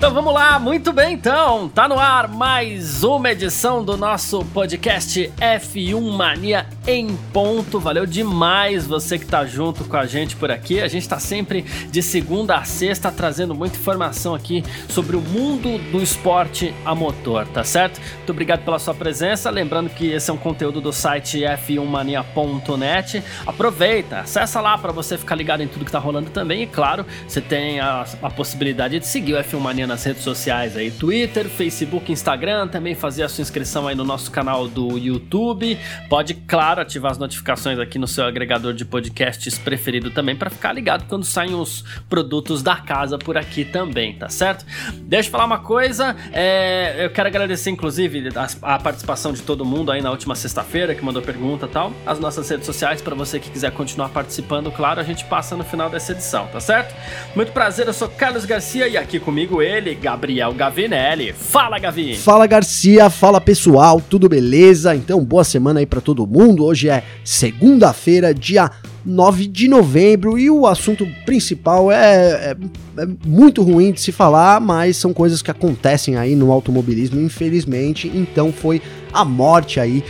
[0.00, 5.30] Então vamos lá, muito bem então, tá no ar mais uma edição do nosso podcast
[5.38, 7.78] F1 Mania em ponto.
[7.78, 10.80] Valeu demais você que tá junto com a gente por aqui.
[10.80, 11.60] A gente tá sempre
[11.90, 17.46] de segunda a sexta trazendo muita informação aqui sobre o mundo do esporte a motor,
[17.48, 18.00] tá certo?
[18.00, 19.50] Muito obrigado pela sua presença.
[19.50, 23.22] Lembrando que esse é um conteúdo do site f1mania.net.
[23.46, 27.04] Aproveita, acessa lá para você ficar ligado em tudo que tá rolando também e claro,
[27.28, 31.48] você tem a, a possibilidade de seguir o F1 Mania nas redes sociais aí, Twitter,
[31.48, 35.76] Facebook, Instagram, também fazer a sua inscrição aí no nosso canal do YouTube.
[36.08, 40.72] Pode, claro, ativar as notificações aqui no seu agregador de podcasts preferido também para ficar
[40.72, 44.64] ligado quando saem os produtos da casa por aqui também, tá certo?
[44.94, 49.64] Deixa eu falar uma coisa, é, eu quero agradecer inclusive a, a, participação de todo
[49.64, 51.92] mundo aí na última sexta-feira que mandou pergunta e tal.
[52.06, 55.64] As nossas redes sociais para você que quiser continuar participando, claro, a gente passa no
[55.64, 56.94] final dessa edição, tá certo?
[57.34, 61.32] Muito prazer, eu sou Carlos Garcia e aqui comigo ele ele, Gabriel Gavinelli.
[61.32, 62.14] Fala, Gavi!
[62.14, 63.08] Fala, Garcia.
[63.08, 64.00] Fala, pessoal.
[64.00, 64.94] Tudo beleza?
[64.94, 66.64] Então, boa semana aí para todo mundo.
[66.64, 68.70] Hoje é segunda-feira, dia
[69.04, 72.56] 9 de novembro e o assunto principal é, é,
[72.98, 78.12] é, muito ruim de se falar, mas são coisas que acontecem aí no automobilismo, infelizmente.
[78.14, 80.04] Então foi a morte aí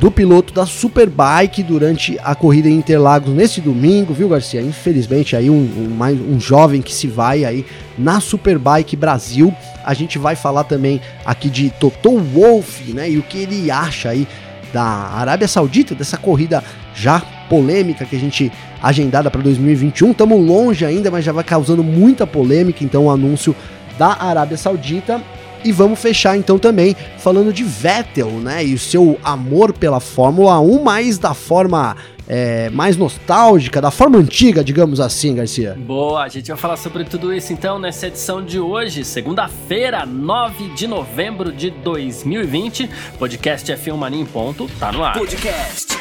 [0.00, 4.60] do piloto da Superbike durante a corrida em Interlagos nesse domingo, viu, Garcia?
[4.60, 7.64] Infelizmente aí um, um, um jovem que se vai aí
[7.96, 9.54] na Superbike Brasil.
[9.84, 13.10] A gente vai falar também aqui de Toto Wolff, né?
[13.10, 14.26] E o que ele acha aí
[14.72, 16.62] da Arábia Saudita, dessa corrida
[16.94, 18.50] já polêmica que a gente
[18.82, 20.10] agendada para 2021.
[20.10, 23.54] Estamos longe ainda, mas já vai causando muita polêmica, então o anúncio
[23.96, 25.22] da Arábia Saudita
[25.64, 28.64] e vamos fechar então também falando de Vettel, né?
[28.64, 31.96] E o seu amor pela Fórmula 1, mas da forma
[32.28, 35.76] é, mais nostálgica, da forma antiga, digamos assim, Garcia.
[35.78, 40.68] Boa, a gente vai falar sobre tudo isso então nessa edição de hoje, segunda-feira, 9
[40.74, 42.90] de novembro de 2020.
[43.18, 45.14] Podcast F1 Mania em ponto, tá no ar.
[45.14, 45.98] Podcast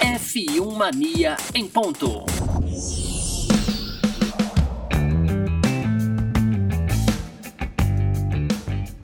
[0.00, 2.24] F1 Mania em ponto.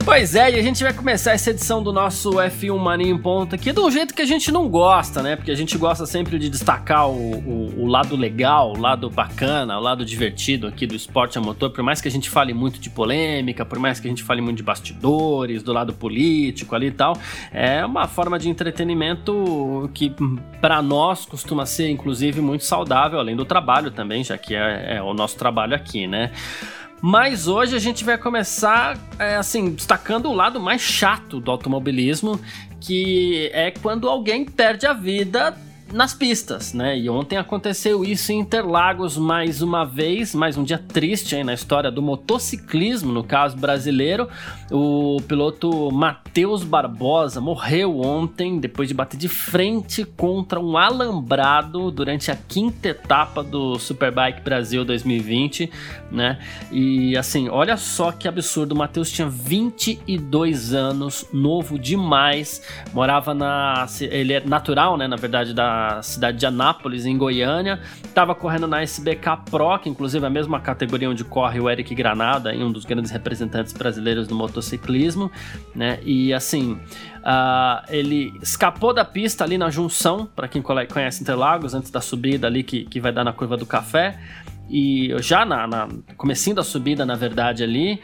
[0.07, 3.57] Pois é, e a gente vai começar essa edição do nosso F1 Mania em Ponta
[3.57, 5.35] aqui do jeito que a gente não gosta, né?
[5.35, 9.77] Porque a gente gosta sempre de destacar o, o, o, lado legal, o lado bacana,
[9.77, 11.71] o lado divertido aqui do esporte a motor.
[11.71, 14.39] Por mais que a gente fale muito de polêmica, por mais que a gente fale
[14.39, 17.17] muito de bastidores, do lado político ali e tal,
[17.51, 20.15] é uma forma de entretenimento que
[20.61, 25.01] para nós costuma ser, inclusive, muito saudável, além do trabalho também, já que é, é
[25.03, 26.31] o nosso trabalho aqui, né?
[27.01, 32.39] Mas hoje a gente vai começar, é, assim, destacando o lado mais chato do automobilismo,
[32.79, 35.55] que é quando alguém perde a vida
[35.91, 36.97] nas pistas, né?
[36.97, 41.53] E ontem aconteceu isso em Interlagos mais uma vez, mais um dia triste aí na
[41.53, 44.27] história do motociclismo, no caso brasileiro.
[44.71, 52.29] O piloto Matheus Barbosa morreu ontem depois de bater de frente contra um alambrado durante
[52.31, 55.71] a quinta etapa do Superbike Brasil 2020,
[56.11, 56.39] né?
[56.71, 62.61] E assim, olha só que absurdo, o Matheus tinha 22 anos, novo demais,
[62.93, 67.79] morava na ele é natural, né, na verdade da cidade de Anápolis, em Goiânia.
[68.03, 71.93] Estava correndo na SBK Pro, que inclusive é a mesma categoria onde corre o Eric
[71.93, 75.31] Granada, um dos grandes representantes brasileiros do motociclismo,
[75.75, 75.99] né?
[76.03, 81.91] E assim, uh, ele escapou da pista ali na junção, para quem conhece Interlagos, antes
[81.91, 84.19] da subida ali que, que vai dar na curva do café.
[84.69, 88.01] E já na, na comecinho da subida, na verdade, ali,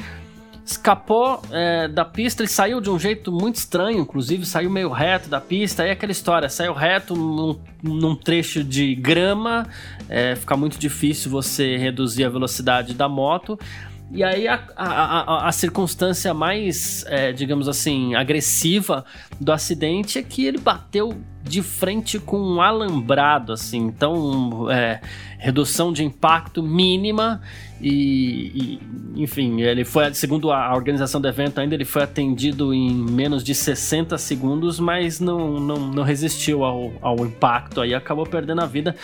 [0.66, 5.30] escapou é, da pista, ele saiu de um jeito muito estranho, inclusive saiu meio reto
[5.30, 9.68] da pista, aí é aquela história, saiu reto num, num trecho de grama,
[10.08, 13.60] é, fica muito difícil você reduzir a velocidade da moto,
[14.12, 19.04] e aí a, a, a, a circunstância mais, é, digamos assim, agressiva
[19.40, 25.02] do acidente é que ele bateu de frente com um alambrado, assim, então é,
[25.38, 27.42] redução de impacto mínima
[27.82, 28.80] e,
[29.16, 33.44] e, enfim, ele foi, segundo a organização do evento ainda, ele foi atendido em menos
[33.44, 38.66] de 60 segundos, mas não, não, não resistiu ao, ao impacto aí, acabou perdendo a
[38.66, 38.96] vida.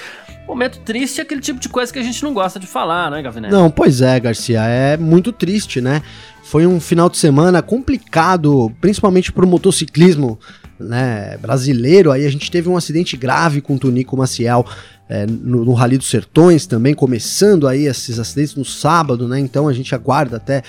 [0.47, 3.21] Momento triste é aquele tipo de coisa que a gente não gosta de falar, né,
[3.21, 3.53] Gavinelli?
[3.53, 6.01] Não, pois é, Garcia, é muito triste, né?
[6.41, 10.39] Foi um final de semana complicado, principalmente para o motociclismo
[10.79, 12.11] né, brasileiro.
[12.11, 14.65] Aí a gente teve um acidente grave com o Tunico Maciel
[15.09, 19.39] é, no, no Rally dos Sertões também, começando aí esses acidentes no sábado, né?
[19.39, 20.61] Então a gente aguarda até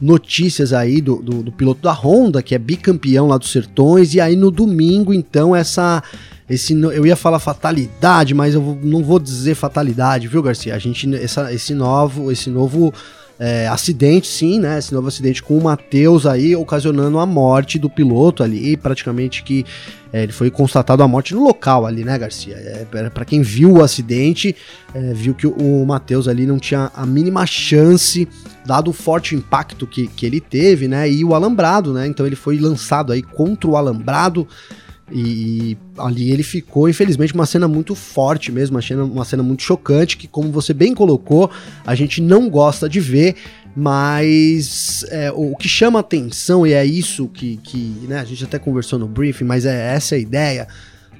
[0.00, 4.20] notícias aí do, do, do piloto da Honda, que é bicampeão lá dos Sertões, e
[4.20, 6.02] aí no domingo, então, essa
[6.48, 10.74] esse eu ia falar fatalidade, mas eu não vou dizer fatalidade, viu, Garcia?
[10.74, 12.94] A gente essa, esse novo, esse novo
[13.38, 14.78] é, acidente, sim, né?
[14.78, 19.64] Esse novo acidente com o Matheus aí, ocasionando a morte do piloto ali, praticamente que
[20.12, 22.56] é, ele foi constatado a morte no local ali, né, Garcia?
[22.56, 24.56] É, para quem viu o acidente,
[24.92, 28.26] é, viu que o, o Matheus ali não tinha a mínima chance,
[28.66, 31.08] dado o forte impacto que, que ele teve, né?
[31.08, 32.06] E o alambrado, né?
[32.06, 34.48] Então ele foi lançado aí contra o alambrado.
[35.10, 39.62] E ali ele ficou, infelizmente, uma cena muito forte mesmo, uma cena, uma cena muito
[39.62, 41.50] chocante, que, como você bem colocou,
[41.86, 43.36] a gente não gosta de ver,
[43.74, 48.58] mas é, o que chama atenção, e é isso que, que né, a gente até
[48.58, 50.68] conversou no briefing, mas é essa a ideia,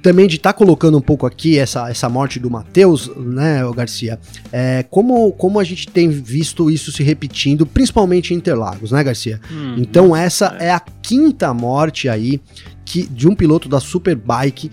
[0.01, 4.19] também de estar tá colocando um pouco aqui essa, essa morte do Matheus, né, Garcia,
[4.51, 9.39] é, como, como a gente tem visto isso se repetindo, principalmente em Interlagos, né, Garcia?
[9.51, 10.67] Hum, então essa é.
[10.67, 12.41] é a quinta morte aí
[12.85, 14.71] que, de um piloto da Superbike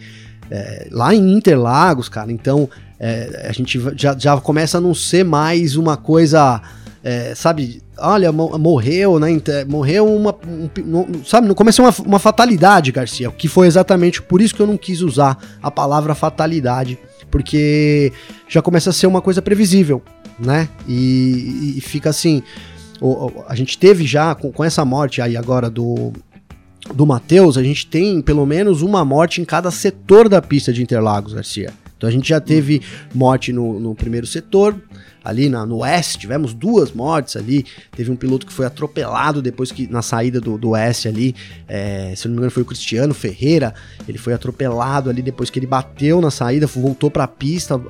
[0.51, 2.31] é, lá em Interlagos, cara.
[2.33, 2.69] Então
[2.99, 6.61] é, a gente já, já começa a não ser mais uma coisa,
[7.09, 7.81] é, sabe?
[7.97, 9.29] Olha, morreu, né?
[9.69, 10.35] Morreu uma.
[10.45, 13.31] Um, sabe, não começa uma, uma fatalidade, Garcia.
[13.31, 16.99] Que foi exatamente por isso que eu não quis usar a palavra fatalidade.
[17.31, 18.13] Porque
[18.49, 20.03] já começa a ser uma coisa previsível,
[20.37, 20.69] né?
[20.89, 22.43] E, e fica assim.
[23.47, 26.13] a gente teve já com, com essa morte aí agora do,
[26.93, 30.83] do Matheus, a gente tem pelo menos uma morte em cada setor da pista de
[30.83, 31.73] Interlagos, Garcia.
[31.97, 32.83] Então a gente já teve
[33.15, 34.75] morte no, no primeiro setor,
[35.27, 37.67] ali na, no oeste, tivemos duas mortes ali.
[37.91, 41.35] Teve um piloto que foi atropelado depois que na saída do, do oeste ali,
[41.67, 43.75] é, se não me engano foi o Cristiano Ferreira,
[44.09, 47.81] ele foi atropelado ali depois que ele bateu na saída, voltou para a pista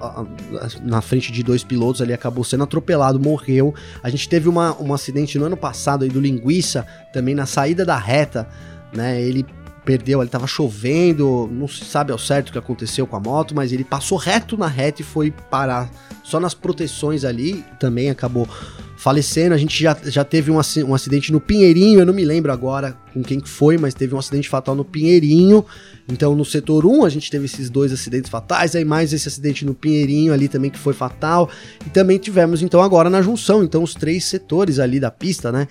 [0.83, 3.75] na frente de dois pilotos ali, acabou sendo atropelado, morreu.
[4.03, 7.85] A gente teve uma, um acidente no ano passado aí do Linguiça, também na saída
[7.85, 8.49] da reta,
[8.95, 9.21] né?
[9.21, 9.45] Ele
[9.87, 13.55] perdeu, ele tava chovendo, não se sabe ao certo o que aconteceu com a moto,
[13.55, 15.89] mas ele passou reto na reta e foi parar
[16.25, 18.49] só nas proteções ali, também acabou
[19.07, 19.55] falecendo.
[19.55, 22.97] A gente já, já teve um, um acidente no Pinheirinho, eu não me lembro agora
[23.15, 25.65] com quem que foi, mas teve um acidente fatal no Pinheirinho.
[26.09, 29.65] Então no setor 1 a gente teve esses dois acidentes fatais, aí mais esse acidente
[29.65, 31.49] no Pinheirinho ali também que foi fatal.
[31.87, 35.69] E também tivemos então agora na junção, então os três setores ali da pista, né?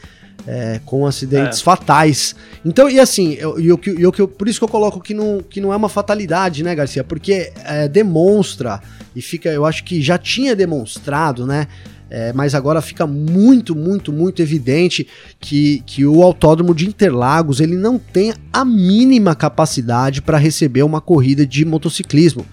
[0.48, 1.64] é, com acidentes é.
[1.64, 2.36] fatais.
[2.64, 5.60] Então, e assim, eu, eu, eu, eu, por isso que eu coloco que não, que
[5.60, 7.04] não é uma fatalidade, né, Garcia?
[7.04, 8.82] Porque é, demonstra,
[9.16, 11.68] e fica, eu acho que já tinha demonstrado, né?
[12.10, 15.08] É, mas agora fica muito, muito, muito evidente
[15.40, 21.02] que, que o Autódromo de Interlagos ele não tem a mínima capacidade para receber uma
[21.02, 22.46] corrida de motociclismo,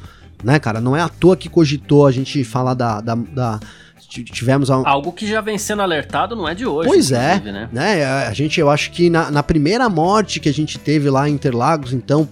[0.42, 0.80] né, cara?
[0.80, 3.60] Não é à toa que cogitou a gente falar da, da, da
[4.08, 6.88] tivemos algo que já vem sendo alertado não é de hoje.
[6.88, 7.68] Pois é, né?
[7.72, 8.04] né?
[8.04, 11.32] A gente, eu acho que na, na primeira morte que a gente teve lá em
[11.32, 12.28] Interlagos, então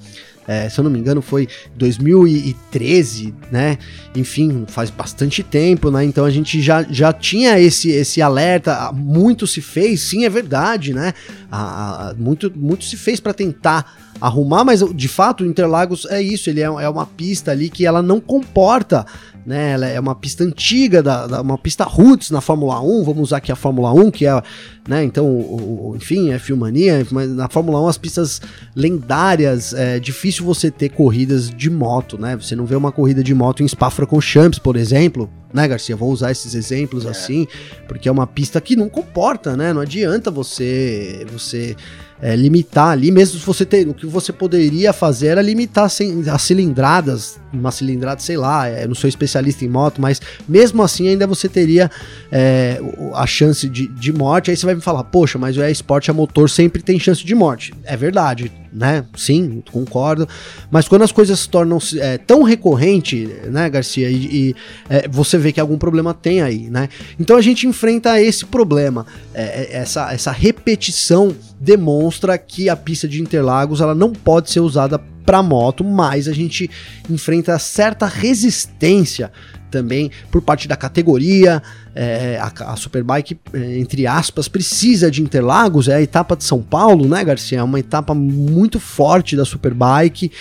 [0.50, 3.78] é, se eu não me engano, foi 2013, né?
[4.16, 6.02] Enfim, faz bastante tempo, né?
[6.02, 10.92] Então a gente já, já tinha esse, esse alerta, muito se fez, sim, é verdade,
[10.92, 11.14] né?
[11.52, 16.20] A, a, muito, muito se fez para tentar arrumar, mas de fato o Interlagos é
[16.20, 19.06] isso, ele é, é uma pista ali que ela não comporta
[19.44, 19.72] né?
[19.72, 23.38] Ela é uma pista antiga, da, da, uma pista roots na Fórmula 1, vamos usar
[23.38, 24.42] aqui a Fórmula 1, que é,
[24.88, 25.04] né?
[25.04, 28.40] Então, o, o, enfim, é Filmania, mas na Fórmula 1 as pistas
[28.74, 32.36] lendárias, é difícil você ter corridas de moto, né?
[32.36, 35.96] Você não vê uma corrida de moto em Spa-Francorchamps, por exemplo, né, Garcia?
[35.96, 37.10] Vou usar esses exemplos é.
[37.10, 37.46] assim,
[37.88, 39.72] porque é uma pista que não comporta, né?
[39.72, 41.76] Não adianta você você
[42.22, 43.88] é, limitar ali, mesmo se você ter.
[43.88, 48.94] O que você poderia fazer era limitar as cilindradas, uma cilindrada, sei lá, é, não
[48.94, 51.90] sou especialista em moto, mas mesmo assim ainda você teria
[52.30, 52.80] é,
[53.14, 54.50] a chance de, de morte.
[54.50, 57.34] Aí você vai me falar, poxa, mas o esporte a motor sempre tem chance de
[57.34, 57.72] morte.
[57.84, 59.04] É verdade, né?
[59.16, 60.28] Sim, concordo.
[60.70, 64.56] Mas quando as coisas se tornam é, tão recorrente, né, Garcia, e, e
[64.88, 66.88] é, você vê que algum problema tem aí, né?
[67.18, 73.06] Então a gente enfrenta esse problema, é, é, essa, essa repetição demonstra que a pista
[73.06, 76.70] de Interlagos ela não pode ser usada para moto, mas a gente
[77.08, 79.30] enfrenta certa resistência
[79.70, 81.62] também por parte da categoria.
[81.94, 86.62] É, a, a, Superbike, é, entre aspas, precisa de Interlagos, é a etapa de São
[86.62, 87.58] Paulo, né, Garcia?
[87.58, 90.32] É uma etapa muito forte da Superbike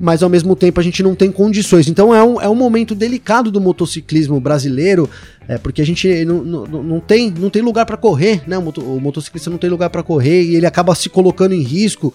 [0.00, 1.86] mas ao mesmo tempo a gente não tem condições.
[1.86, 5.08] Então é um, é um momento delicado do motociclismo brasileiro,
[5.46, 8.56] é, porque a gente não, não, não, tem, não tem lugar para correr, né?
[8.56, 11.60] O, moto, o, motociclista não tem lugar para correr e ele acaba se colocando em
[11.60, 12.14] risco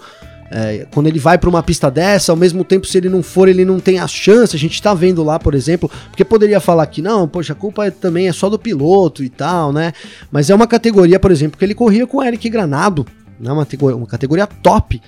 [0.49, 3.47] é, quando ele vai para uma pista dessa, ao mesmo tempo, se ele não for,
[3.47, 4.55] ele não tem a chance.
[4.55, 7.85] A gente tá vendo lá, por exemplo, porque poderia falar que não, poxa, a culpa
[7.85, 9.93] é, também é só do piloto e tal, né?
[10.31, 13.05] Mas é uma categoria, por exemplo, que ele corria com o Eric Granado,
[13.39, 13.51] né?
[13.51, 15.01] Uma, uma categoria top.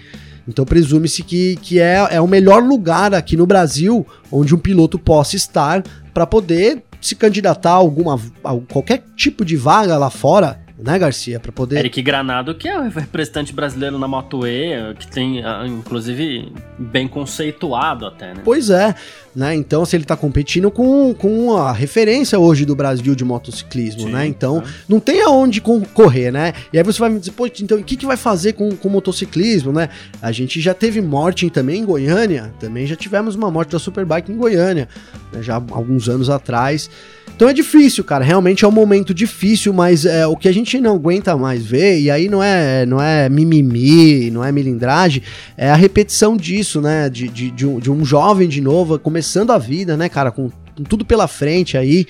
[0.47, 4.97] Então presume-se que, que é, é o melhor lugar aqui no Brasil onde um piloto
[4.97, 10.59] possa estar para poder se candidatar a alguma a qualquer tipo de vaga lá fora
[10.77, 11.39] né, Garcia?
[11.39, 11.79] Para poder.
[11.79, 17.07] Eric Granado, que é o representante brasileiro na Moto E, que tem, ah, inclusive, bem
[17.07, 18.41] conceituado até, né?
[18.43, 18.93] Pois é,
[19.36, 19.55] né?
[19.55, 24.12] Então, se ele tá competindo com, com a referência hoje do Brasil de motociclismo, Sim,
[24.12, 24.27] né?
[24.27, 24.63] Então, é.
[24.88, 26.53] não tem aonde concorrer, né?
[26.72, 28.89] E aí você vai me dizer, pô, então o que, que vai fazer com, com
[28.89, 29.89] motociclismo, né?
[30.22, 34.31] A gente já teve morte também em Goiânia, também já tivemos uma morte da Superbike
[34.31, 34.88] em Goiânia,
[35.34, 35.41] né?
[35.41, 36.89] já alguns anos atrás.
[37.38, 38.25] Então é difícil, cara.
[38.25, 42.00] Realmente é um momento difícil, mas é o que a gente não aguenta mais ver,
[42.00, 45.22] e aí não é, não é mimimi, não é milindragem,
[45.56, 47.08] é a repetição disso, né?
[47.08, 50.50] De, de, de, um, de um jovem de novo, começando a vida, né, cara, com,
[50.75, 52.08] com tudo pela frente aí.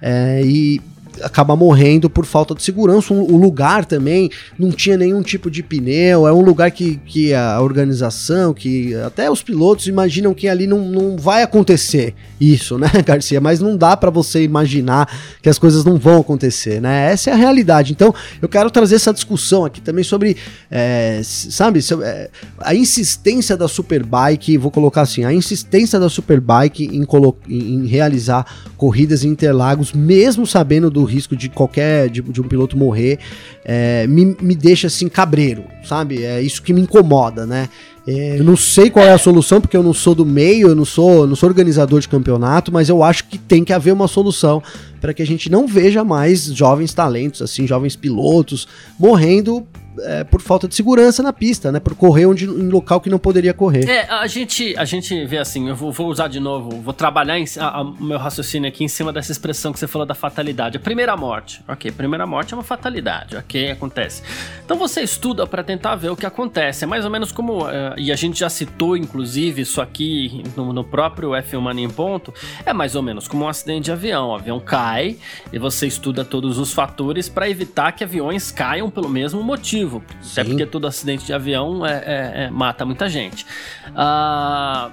[0.00, 0.80] É, e
[1.22, 3.12] acaba morrendo por falta de segurança.
[3.12, 7.60] O lugar também não tinha nenhum tipo de pneu, é um lugar que, que a
[7.60, 13.40] organização, que até os pilotos imaginam que ali não, não vai acontecer isso, né, Garcia?
[13.40, 15.08] Mas não dá para você imaginar
[15.42, 17.12] que as coisas não vão acontecer, né?
[17.12, 17.92] Essa é a realidade.
[17.92, 20.36] Então, eu quero trazer essa discussão aqui também sobre,
[20.70, 27.06] é, sabe, é, a insistência da Superbike, vou colocar assim, a insistência da Superbike em,
[27.48, 28.46] em realizar
[28.76, 33.18] corridas em Interlagos, mesmo sabendo do risco de qualquer, de, de um piloto morrer,
[33.64, 36.24] é, me, me deixa assim cabreiro, sabe?
[36.24, 37.68] É isso que me incomoda, né?
[38.06, 40.74] É, eu não sei qual é a solução, porque eu não sou do meio, eu
[40.74, 44.08] não sou, não sou organizador de campeonato, mas eu acho que tem que haver uma
[44.08, 44.62] solução
[45.00, 48.66] para que a gente não veja mais jovens talentos, assim, jovens pilotos
[48.98, 49.66] morrendo
[50.04, 51.80] é, por falta de segurança na pista, né?
[51.80, 53.88] Por correr onde, em local que não poderia correr.
[53.88, 57.38] É, a gente, a gente vê assim, eu vou, vou usar de novo, vou trabalhar
[57.38, 60.76] o meu raciocínio aqui em cima dessa expressão que você falou da fatalidade.
[60.76, 64.22] A primeira morte, ok, primeira morte é uma fatalidade, ok, acontece.
[64.64, 66.84] Então você estuda para tentar ver o que acontece.
[66.84, 70.72] É mais ou menos como, uh, e a gente já citou inclusive isso aqui no,
[70.72, 72.32] no próprio F1 Mania em Ponto,
[72.64, 74.30] é mais ou menos como um acidente de avião.
[74.30, 75.16] O avião cai
[75.52, 80.02] e você estuda todos os fatores para evitar que aviões caiam pelo mesmo motivo motivo.
[80.22, 80.40] Sim.
[80.40, 83.44] Até porque todo acidente de avião é, é, é mata muita gente.
[83.88, 84.92] Uh,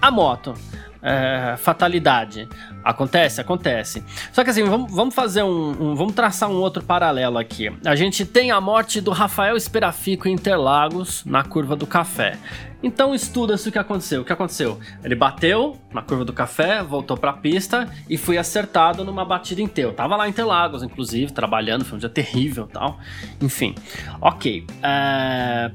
[0.00, 0.54] a moto.
[1.02, 2.48] É, fatalidade.
[2.84, 3.40] Acontece?
[3.40, 4.04] Acontece.
[4.32, 7.72] Só que assim, vamos, vamos fazer um, um, Vamos traçar um outro paralelo aqui.
[7.84, 12.38] A gente tem a morte do Rafael Esperafico em Interlagos, na curva do café.
[12.82, 14.22] Então estuda-se o que aconteceu.
[14.22, 14.78] O que aconteceu?
[15.04, 19.60] Ele bateu na curva do café, voltou para a pista e foi acertado numa batida
[19.60, 19.90] inteira.
[19.90, 22.98] Eu tava lá em Interlagos, inclusive, trabalhando, foi um dia terrível tal.
[23.40, 23.74] Enfim,
[24.20, 24.66] ok.
[24.82, 25.70] É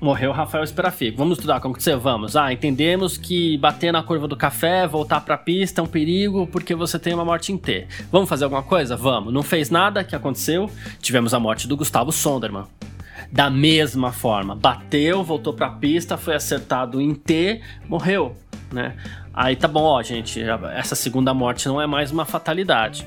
[0.00, 1.18] Morreu Rafael Esperafico.
[1.18, 2.34] Vamos estudar como que você vamos.
[2.34, 6.46] Ah, entendemos que bater na curva do café, voltar para a pista é um perigo
[6.46, 7.86] porque você tem uma morte em T.
[8.10, 8.96] Vamos fazer alguma coisa?
[8.96, 9.30] Vamos.
[9.30, 10.70] Não fez nada, que aconteceu?
[11.02, 12.64] Tivemos a morte do Gustavo Sonderman.
[13.30, 18.34] Da mesma forma, bateu, voltou para a pista, foi acertado em T, morreu,
[18.72, 18.96] né?
[19.34, 20.42] Aí tá bom, ó, gente,
[20.74, 23.06] essa segunda morte não é mais uma fatalidade.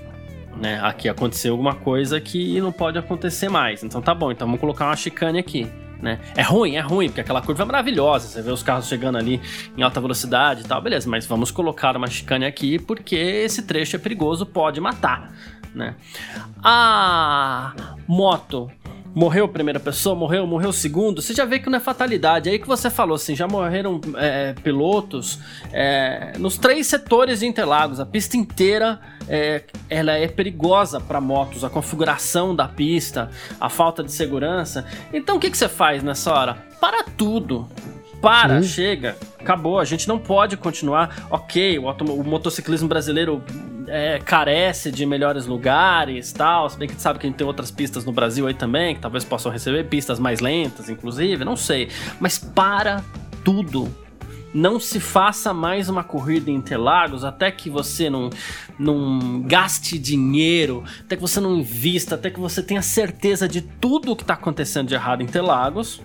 [0.62, 0.80] Né?
[0.84, 3.84] Aqui aconteceu alguma coisa que não pode acontecer mais.
[3.84, 5.68] Então tá bom, então vamos colocar uma chicane aqui
[6.04, 6.20] né?
[6.36, 9.42] É ruim, é ruim, porque aquela curva é maravilhosa, você vê os carros chegando ali
[9.76, 13.96] em alta velocidade e tal, beleza, mas vamos colocar uma chicane aqui porque esse trecho
[13.96, 15.34] é perigoso, pode matar,
[15.74, 15.96] né?
[16.62, 17.74] A
[18.06, 18.70] moto
[19.14, 22.50] morreu a primeira pessoa, morreu, morreu o segundo, você já vê que não é fatalidade.
[22.50, 25.40] Aí que você falou assim, já morreram é, pilotos
[25.72, 31.64] é, nos três setores de Interlagos, a pista inteira é, ela é perigosa para motos,
[31.64, 33.30] a configuração da pista,
[33.60, 34.86] a falta de segurança.
[35.14, 36.54] Então o que, que você faz nessa hora?
[36.80, 37.68] Para tudo.
[38.22, 39.80] Para, chega, acabou.
[39.80, 41.28] A gente não pode continuar.
[41.30, 43.44] Ok, o, o motociclismo brasileiro
[43.94, 46.68] é, carece de melhores lugares tal.
[46.68, 48.56] Se bem que a gente sabe que a gente tem outras pistas no Brasil aí
[48.56, 51.90] também, que talvez possam receber pistas mais lentas, inclusive, não sei.
[52.20, 53.04] Mas para
[53.44, 53.96] tudo.
[54.52, 58.30] Não se faça mais uma corrida em Interlagos até que você não,
[58.78, 64.12] não gaste dinheiro, até que você não invista, até que você tenha certeza de tudo
[64.12, 66.02] o que está acontecendo de errado em Interlagos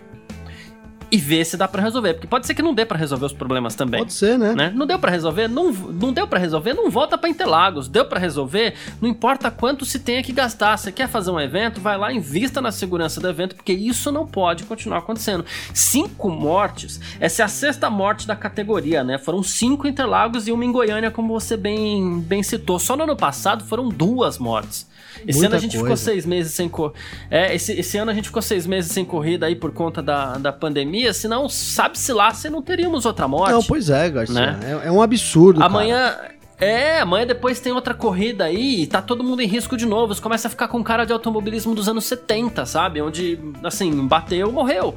[1.10, 2.14] e ver se dá para resolver.
[2.14, 4.00] Porque pode ser que não dê para resolver os problemas também.
[4.00, 4.54] Pode ser, né?
[4.54, 4.72] né?
[4.74, 7.88] Não deu para resolver, não, não deu para resolver, não volta para Interlagos.
[7.88, 10.76] Deu para resolver, não importa quanto se tenha que gastar.
[10.76, 14.26] Você quer fazer um evento, vai lá, invista na segurança do evento, porque isso não
[14.26, 15.44] pode continuar acontecendo.
[15.72, 19.18] Cinco mortes, essa é a sexta morte da categoria, né?
[19.18, 22.78] Foram cinco Interlagos e uma em Goiânia, como você bem, bem citou.
[22.78, 24.86] Só no ano passado foram duas mortes.
[25.26, 25.84] Esse Muita ano a gente coisa.
[25.84, 26.92] ficou seis meses sem cor.
[27.30, 30.38] É, esse, esse ano a gente ficou seis meses sem corrida aí por conta da,
[30.38, 33.52] da pandemia senão sabe-se lá se não teríamos outra morte.
[33.52, 34.34] Não, pois é, Garcia.
[34.34, 34.80] Né?
[34.84, 35.62] É, é, um absurdo.
[35.62, 36.12] Amanhã.
[36.12, 36.38] Cara.
[36.60, 40.12] É, amanhã depois tem outra corrida aí e tá todo mundo em risco de novo.
[40.12, 43.00] Você começa a ficar com cara de automobilismo dos anos 70, sabe?
[43.00, 44.92] Onde, assim, bateu, morreu.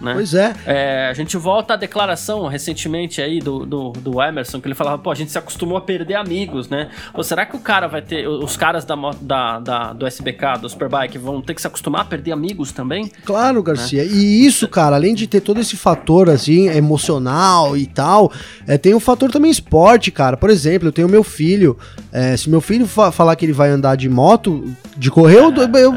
[0.00, 0.12] Né?
[0.14, 0.54] Pois é.
[0.64, 1.08] é.
[1.10, 5.10] A gente volta à declaração recentemente aí do, do, do, Emerson, que ele falava, pô,
[5.10, 6.88] a gente se acostumou a perder amigos, né?
[7.12, 8.28] Ou será que o cara vai ter.
[8.28, 12.04] Os caras da, da, da do SBK, do Superbike, vão ter que se acostumar a
[12.04, 13.10] perder amigos também?
[13.24, 14.04] Claro, Garcia.
[14.04, 14.10] Né?
[14.10, 18.32] E isso, cara, além de ter todo esse fator, assim, emocional e tal,
[18.66, 20.36] é, tem um fator também esporte, cara.
[20.36, 21.76] Por exemplo, eu tenho meu filho.
[22.12, 24.64] É, se meu filho fa falar que ele vai andar de moto,
[24.96, 25.94] de correr, eu, eu, eu,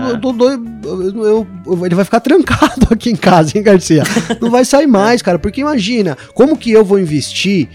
[1.24, 4.04] eu, eu, ele vai ficar trancado aqui em casa, hein, Garcia?
[4.42, 5.40] Não vai sair mais, cara.
[5.40, 7.70] Porque imagina, como que eu vou investir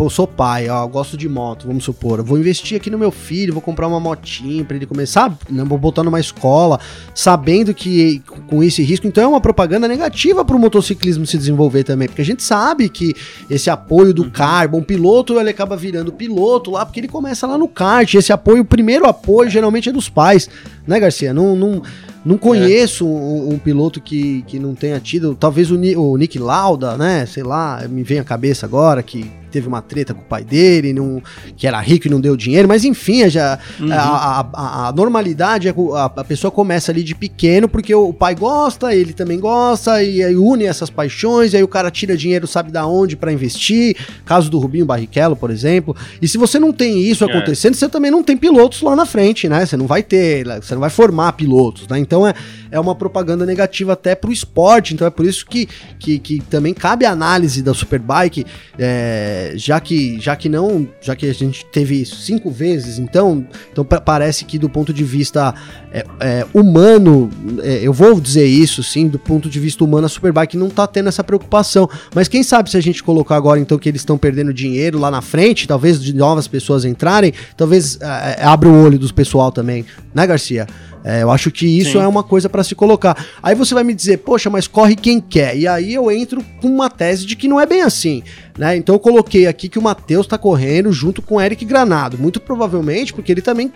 [0.00, 2.20] Pô, eu sou pai, ó, gosto de moto, vamos supor.
[2.20, 5.62] Eu vou investir aqui no meu filho, vou comprar uma motinha para ele começar, né,
[5.62, 6.80] vou botar numa escola,
[7.14, 11.84] sabendo que com esse risco, então é uma propaganda negativa para o motociclismo se desenvolver
[11.84, 13.14] também, porque a gente sabe que
[13.50, 14.78] esse apoio do uhum.
[14.78, 18.14] um piloto, ele acaba virando piloto lá, porque ele começa lá no kart.
[18.14, 20.48] Esse apoio, o primeiro apoio geralmente é dos pais,
[20.86, 21.34] né, Garcia?
[21.34, 21.82] Não, não,
[22.24, 23.08] não conheço é.
[23.08, 27.26] um, um, piloto que, que não tenha tido, talvez o, o Nick Lauda, né?
[27.26, 30.92] Sei lá, me vem à cabeça agora que teve uma treta com o pai dele,
[30.92, 31.22] não,
[31.56, 33.92] que era rico e não deu dinheiro, mas enfim, já, uhum.
[33.92, 38.14] a, a, a, normalidade é a, a, pessoa começa ali de pequeno porque o, o
[38.14, 42.16] pai gosta, ele também gosta, e aí une essas paixões, e aí o cara tira
[42.16, 43.96] dinheiro, sabe da onde para investir.
[44.24, 45.96] Caso do Rubinho Barrichello, por exemplo.
[46.22, 47.26] E se você não tem isso é.
[47.26, 49.66] acontecendo, você também não tem pilotos lá na frente, né?
[49.66, 51.98] Você não vai ter, você não vai formar pilotos, né?
[52.10, 52.34] Então é,
[52.72, 56.74] é uma propaganda negativa até pro esporte, então é por isso que, que, que também
[56.74, 58.44] cabe a análise da Superbike.
[58.76, 63.46] É, já que já que não, já que a gente teve isso cinco vezes, então,
[63.70, 65.54] então parece que do ponto de vista
[65.92, 67.30] é, é, humano,
[67.62, 70.88] é, eu vou dizer isso sim, do ponto de vista humano, a Superbike não tá
[70.88, 71.88] tendo essa preocupação.
[72.12, 75.12] Mas quem sabe se a gente colocar agora então que eles estão perdendo dinheiro lá
[75.12, 79.52] na frente, talvez de novas pessoas entrarem, talvez é, é, abra o olho dos pessoal
[79.52, 80.66] também, né, Garcia?
[81.04, 82.04] É, eu acho que isso Sim.
[82.04, 83.16] é uma coisa para se colocar.
[83.42, 85.56] Aí você vai me dizer, poxa, mas corre quem quer.
[85.56, 88.22] E aí eu entro com uma tese de que não é bem assim.
[88.58, 88.76] Né?
[88.76, 92.18] Então eu coloquei aqui que o Matheus tá correndo junto com o Eric Granado.
[92.18, 93.72] Muito provavelmente porque ele também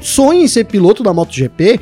[0.00, 1.78] sonha em ser piloto da MotoGP.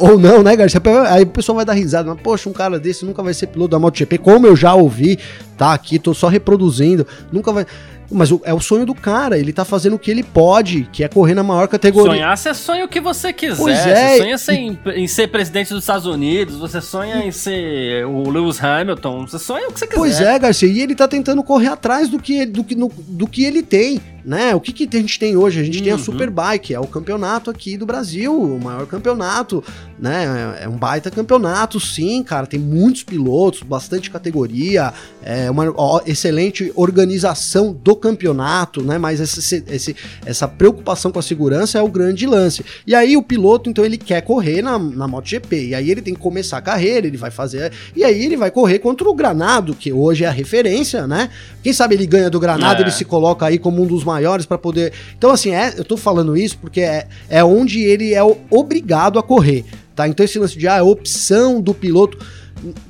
[0.00, 0.80] Ou não, né, Garcia?
[1.08, 3.70] Aí o pessoal vai dar risada, mas poxa, um cara desse nunca vai ser piloto
[3.70, 5.20] da MotoGP, como eu já ouvi,
[5.56, 7.64] tá aqui, tô só reproduzindo, nunca vai.
[8.10, 11.04] Mas o, é o sonho do cara, ele tá fazendo o que ele pode, que
[11.04, 12.12] é correr na maior categoria.
[12.12, 13.56] Sonhar, você sonha o que você quiser.
[13.56, 14.16] Pois é.
[14.16, 14.60] Você sonha e...
[14.60, 19.38] em, em, ser presidente dos Estados Unidos, você sonha em ser o Lewis Hamilton, você
[19.38, 19.98] sonha o que você quiser.
[19.98, 23.26] Pois é, Garcia, e ele tá tentando correr atrás do que, do que, no, do
[23.26, 24.54] que ele tem né?
[24.54, 25.60] O que, que a gente tem hoje?
[25.60, 25.84] A gente uhum.
[25.84, 26.02] tem a uhum.
[26.02, 29.62] Superbike, é o campeonato aqui do Brasil, o maior campeonato,
[29.98, 30.58] né?
[30.60, 32.46] É um baita campeonato, sim, cara.
[32.46, 35.74] Tem muitos pilotos, bastante categoria, é uma
[36.06, 38.98] excelente organização do campeonato, né?
[38.98, 42.64] Mas esse, esse, essa preocupação com a segurança é o grande lance.
[42.86, 45.68] E aí o piloto, então, ele quer correr na, na MotoGP.
[45.68, 47.72] E aí ele tem que começar a carreira, ele vai fazer.
[47.94, 51.30] E aí ele vai correr contra o Granado, que hoje é a referência, né?
[51.62, 52.84] Quem sabe ele ganha do Granado, é.
[52.84, 54.92] ele se coloca aí como um dos maiores para poder.
[55.16, 59.22] Então, assim, é, eu tô falando isso porque é, é onde ele é obrigado a
[59.22, 60.08] correr, tá?
[60.08, 62.18] Então, esse lance de ah, é opção do piloto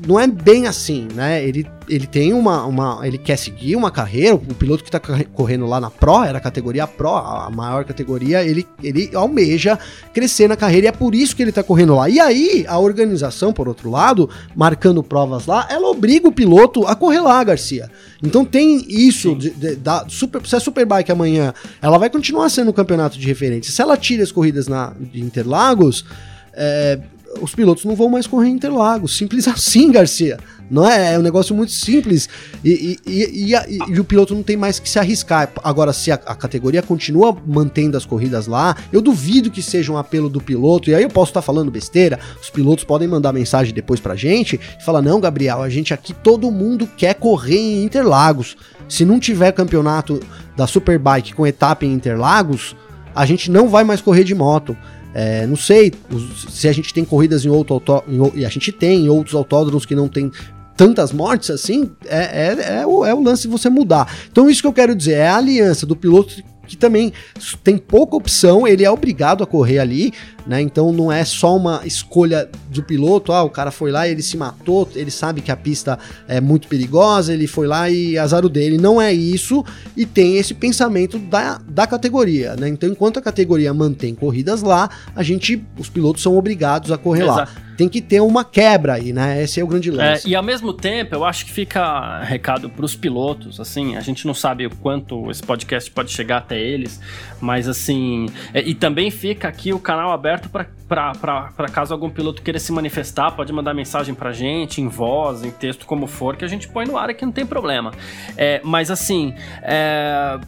[0.06, 1.44] não é bem assim, né?
[1.44, 3.00] Ele, ele tem uma, uma.
[3.06, 4.34] Ele quer seguir uma carreira.
[4.34, 5.00] O piloto que tá
[5.32, 9.78] correndo lá na Pro, era a categoria Pro, a maior categoria, ele, ele almeja
[10.12, 12.08] crescer na carreira e é por isso que ele tá correndo lá.
[12.08, 16.94] E aí, a organização, por outro lado, marcando provas lá, ela obriga o piloto a
[16.94, 17.90] correr lá, Garcia.
[18.22, 22.70] Então tem isso de, de, da super, se a Superbike amanhã, ela vai continuar sendo
[22.70, 23.72] um campeonato de referência.
[23.72, 26.04] Se ela tira as corridas na, de Interlagos.
[26.60, 26.98] É,
[27.40, 29.16] os pilotos não vão mais correr em Interlagos.
[29.16, 30.38] Simples assim, Garcia.
[30.70, 31.14] Não é?
[31.14, 32.28] É um negócio muito simples.
[32.62, 35.50] E, e, e, e, o piloto não tem mais que se arriscar.
[35.64, 39.96] Agora, se a, a, categoria continua mantendo as corridas lá, eu duvido que seja um
[39.96, 40.90] apelo do piloto.
[40.90, 42.18] E aí eu posso estar falando besteira.
[42.40, 46.12] Os pilotos podem mandar mensagem depois pra gente e falar: não, Gabriel, a gente aqui
[46.12, 48.56] todo mundo quer correr em Interlagos.
[48.88, 50.20] Se não tiver campeonato
[50.56, 52.76] da Superbike com etapa em Interlagos,
[53.14, 54.76] a gente não vai mais correr de moto.
[55.14, 55.92] É, não sei
[56.48, 59.86] se a gente tem corridas em outro autódromo, e a gente tem em outros autódromos
[59.86, 60.30] que não tem
[60.76, 64.14] tantas mortes assim, é, é, é, o, é o lance você mudar.
[64.30, 66.36] Então, isso que eu quero dizer é a aliança do piloto
[66.68, 67.12] que também
[67.64, 70.12] tem pouca opção, ele é obrigado a correr ali,
[70.48, 70.62] né?
[70.62, 74.22] Então não é só uma escolha do piloto, ah, o cara foi lá e ele
[74.22, 78.44] se matou, ele sabe que a pista é muito perigosa, ele foi lá e azar
[78.46, 78.78] o dele.
[78.78, 79.62] Não é isso,
[79.94, 82.66] e tem esse pensamento da, da categoria, né?
[82.68, 87.24] Então, enquanto a categoria mantém corridas lá, a gente, os pilotos são obrigados a correr
[87.24, 87.38] Exato.
[87.38, 87.62] lá.
[87.76, 89.42] tem que ter uma quebra aí, né?
[89.42, 90.26] Esse é o grande lance.
[90.26, 94.00] É, e ao mesmo tempo, eu acho que fica recado para os pilotos, assim, a
[94.00, 97.00] gente não sabe o quanto esse podcast pode chegar até eles,
[97.40, 102.58] mas assim, é, e também fica aqui o canal aberto para caso algum piloto queira
[102.58, 106.48] se manifestar, pode mandar mensagem pra gente, em voz, em texto, como for, que a
[106.48, 107.92] gente põe no ar aqui, não tem problema.
[108.36, 110.38] É, mas assim, é,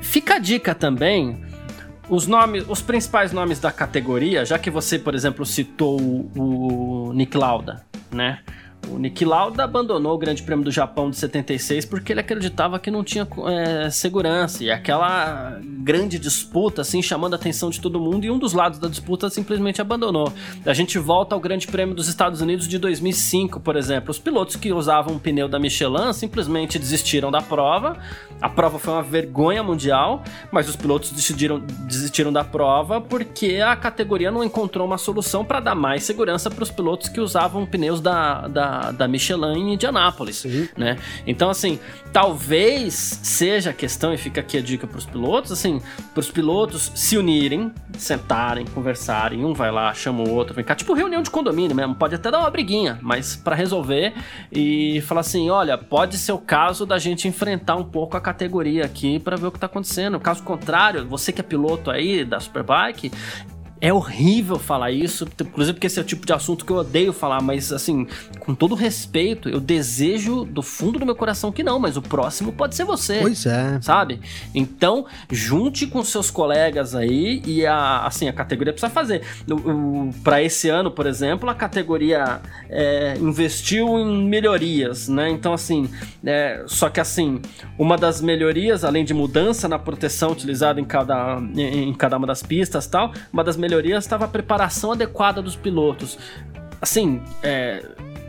[0.00, 1.40] fica a dica também
[2.10, 7.12] os nomes, os principais nomes da categoria, já que você, por exemplo, citou o, o
[7.12, 8.40] Nick Lauda, né?
[8.88, 12.90] O Nick Lauda abandonou o Grande Prêmio do Japão de 76 porque ele acreditava que
[12.90, 14.64] não tinha é, segurança.
[14.64, 18.78] E aquela grande disputa, assim, chamando a atenção de todo mundo, e um dos lados
[18.78, 20.32] da disputa simplesmente abandonou.
[20.64, 24.10] A gente volta ao Grande Prêmio dos Estados Unidos de 2005, por exemplo.
[24.10, 27.96] Os pilotos que usavam o pneu da Michelin simplesmente desistiram da prova.
[28.40, 33.76] A prova foi uma vergonha mundial, mas os pilotos desistiram, desistiram da prova porque a
[33.76, 38.00] categoria não encontrou uma solução para dar mais segurança para os pilotos que usavam pneus
[38.00, 40.44] da, da da, Michelin em Indianápolis,
[40.76, 40.96] né?
[41.26, 41.78] Então, assim,
[42.12, 45.80] talvez seja a questão, e fica aqui a dica para os pilotos, assim,
[46.12, 50.74] para os pilotos se unirem, sentarem, conversarem, um vai lá, chama o outro, vem cá,
[50.74, 54.14] tipo reunião de condomínio mesmo, pode até dar uma briguinha, mas para resolver
[54.50, 58.84] e falar assim, olha, pode ser o caso da gente enfrentar um pouco a categoria
[58.84, 60.18] aqui para ver o que tá acontecendo.
[60.20, 63.10] Caso contrário, você que é piloto aí da Superbike,
[63.80, 67.12] é horrível falar isso, inclusive porque esse é o tipo de assunto que eu odeio
[67.12, 68.06] falar, mas assim,
[68.38, 72.52] com todo respeito, eu desejo do fundo do meu coração que não, mas o próximo
[72.52, 73.20] pode ser você.
[73.22, 73.80] Pois é.
[73.80, 74.20] Sabe?
[74.54, 79.22] Então, junte com seus colegas aí e a, assim, a categoria precisa fazer.
[80.22, 85.30] Para esse ano, por exemplo, a categoria é, investiu em melhorias, né?
[85.30, 85.88] Então, assim,
[86.24, 87.40] é, só que assim,
[87.78, 92.42] uma das melhorias, além de mudança na proteção utilizada em cada, em cada uma das
[92.42, 96.18] pistas tal, uma das melhorias melhorias estava a preparação adequada dos pilotos.
[96.82, 97.84] Assim, é,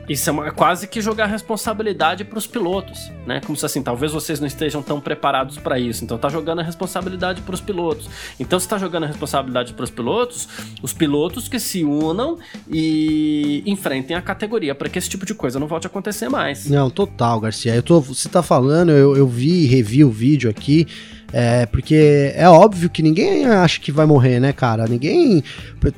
[0.07, 3.41] isso é, uma, é quase que jogar responsabilidade para os pilotos, né?
[3.43, 6.03] Como se assim, talvez vocês não estejam tão preparados para isso.
[6.03, 8.07] Então tá jogando a responsabilidade para os pilotos.
[8.39, 10.47] Então se está jogando a responsabilidade para os pilotos,
[10.81, 12.37] os pilotos que se unam
[12.69, 16.69] e enfrentem a categoria para que esse tipo de coisa não volte a acontecer mais.
[16.69, 17.73] Não, total, Garcia.
[17.73, 20.87] Eu tô, você tá falando, eu, eu vi, revi o vídeo aqui.
[21.33, 24.85] É, porque é óbvio que ninguém acha que vai morrer, né, cara?
[24.87, 25.43] Ninguém.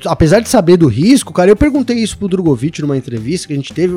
[0.06, 3.56] Apesar de saber do risco, cara, eu perguntei isso pro Drogovic numa entrevista que a
[3.56, 3.94] gente teve.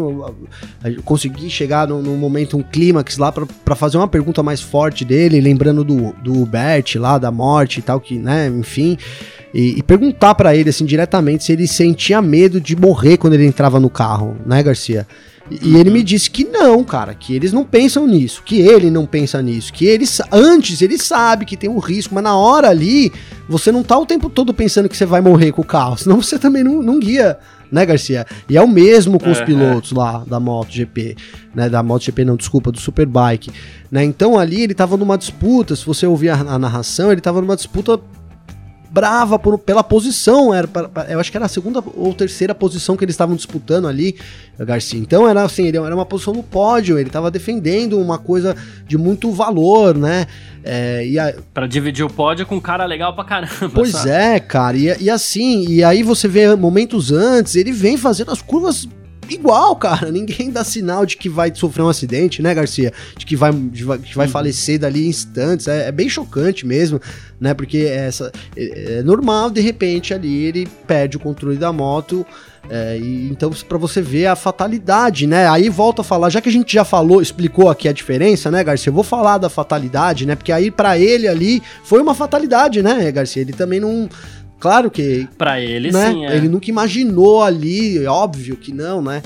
[1.05, 5.85] Consegui chegar num, momento, um clímax lá, para fazer uma pergunta mais forte dele, lembrando
[5.85, 8.97] do, do Bert lá, da morte e tal, que, né, enfim.
[9.53, 13.47] E, e perguntar para ele, assim, diretamente, se ele sentia medo de morrer quando ele
[13.47, 15.07] entrava no carro, né, Garcia?
[15.51, 19.07] E ele me disse que não, cara, que eles não pensam nisso, que ele não
[19.07, 23.13] pensa nisso, que eles antes ele sabe que tem um risco, mas na hora ali
[23.49, 26.21] você não tá o tempo todo pensando que você vai morrer com o carro, senão
[26.21, 27.39] você também não, não guia,
[27.71, 28.27] né, Garcia?
[28.49, 29.95] E é o mesmo com é, os pilotos é.
[29.95, 31.17] lá da MotoGP,
[31.55, 33.53] né, da MotoGP não, desculpa, do Superbike,
[33.91, 34.03] né?
[34.03, 37.55] Então ali ele tava numa disputa, se você ouvir a, a narração, ele tava numa
[37.55, 38.01] disputa
[38.91, 40.55] brava por, pela posição.
[40.55, 40.69] Era,
[41.09, 44.17] eu acho que era a segunda ou terceira posição que eles estavam disputando ali,
[44.59, 44.99] Garcia.
[44.99, 48.97] Então era assim, ele era uma posição no pódio, ele estava defendendo uma coisa de
[48.97, 50.27] muito valor, né?
[50.65, 51.35] É, a...
[51.55, 53.71] Pra dividir o pódio com um cara legal pra caramba.
[53.73, 54.11] Pois sabe?
[54.11, 54.77] é, cara.
[54.77, 58.89] E, e assim, e aí você vê momentos antes, ele vem fazendo as curvas
[59.29, 60.11] igual, cara.
[60.11, 62.93] Ninguém dá sinal de que vai sofrer um acidente, né, Garcia?
[63.17, 64.33] De que vai, de, que vai uhum.
[64.33, 65.69] falecer dali instantes.
[65.69, 67.01] É, é, bem chocante mesmo,
[67.41, 67.55] né?
[67.55, 72.27] Porque essa, é, é, normal, de repente, ali ele perde o controle da moto.
[72.69, 75.49] É, e, então, para você ver a fatalidade, né?
[75.49, 78.63] Aí volta a falar, já que a gente já falou, explicou aqui a diferença, né,
[78.65, 78.91] Garcia?
[78.91, 80.35] Eu vou falar da fatalidade, né?
[80.35, 83.43] Porque aí para ele ali foi uma fatalidade, né, Garcia?
[83.43, 84.09] Ele também não,
[84.59, 85.29] Claro que.
[85.37, 86.11] Para ele, né?
[86.11, 86.27] sim.
[86.27, 86.37] É.
[86.37, 89.23] Ele nunca imaginou ali, óbvio que não, né?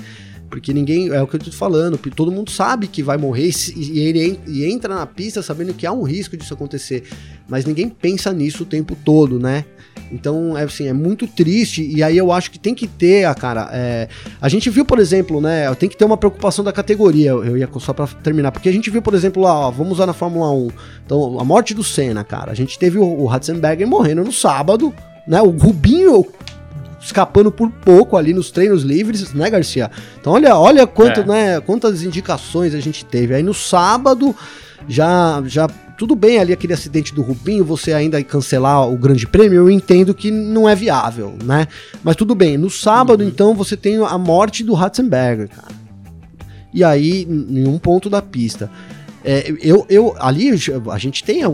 [0.51, 1.09] Porque ninguém.
[1.11, 4.65] É o que eu tô falando, todo mundo sabe que vai morrer e ele e
[4.65, 7.05] entra na pista sabendo que há um risco disso acontecer.
[7.49, 9.65] Mas ninguém pensa nisso o tempo todo, né?
[10.13, 11.89] Então, é assim, é muito triste.
[11.89, 13.71] E aí eu acho que tem que ter, a cara.
[13.73, 14.09] É,
[14.41, 15.73] a gente viu, por exemplo, né?
[15.77, 17.31] Tem que ter uma preocupação da categoria.
[17.31, 18.51] Eu ia só para terminar.
[18.51, 20.69] Porque a gente viu, por exemplo, lá, ó, vamos usar na Fórmula 1.
[21.07, 22.51] Então, a morte do Senna, cara.
[22.51, 24.93] A gente teve o, o Ratzenberger morrendo no sábado
[25.31, 25.41] né?
[25.41, 26.27] O Rubinho
[27.01, 29.89] escapando por pouco ali nos treinos livres, né, Garcia?
[30.21, 31.25] Então olha, olha quanto, é.
[31.25, 33.33] né, quantas indicações a gente teve.
[33.33, 34.35] Aí no sábado
[34.89, 39.59] já já tudo bem ali aquele acidente do Rubinho, você ainda cancelar o Grande Prêmio,
[39.59, 41.69] eu entendo que não é viável, né?
[42.03, 42.57] Mas tudo bem.
[42.57, 43.29] No sábado, uhum.
[43.29, 45.75] então, você tem a morte do Ratzenberger, cara.
[46.73, 48.71] E aí, em um ponto da pista.
[49.25, 50.51] É, eu, eu ali
[50.91, 51.49] a gente tem é,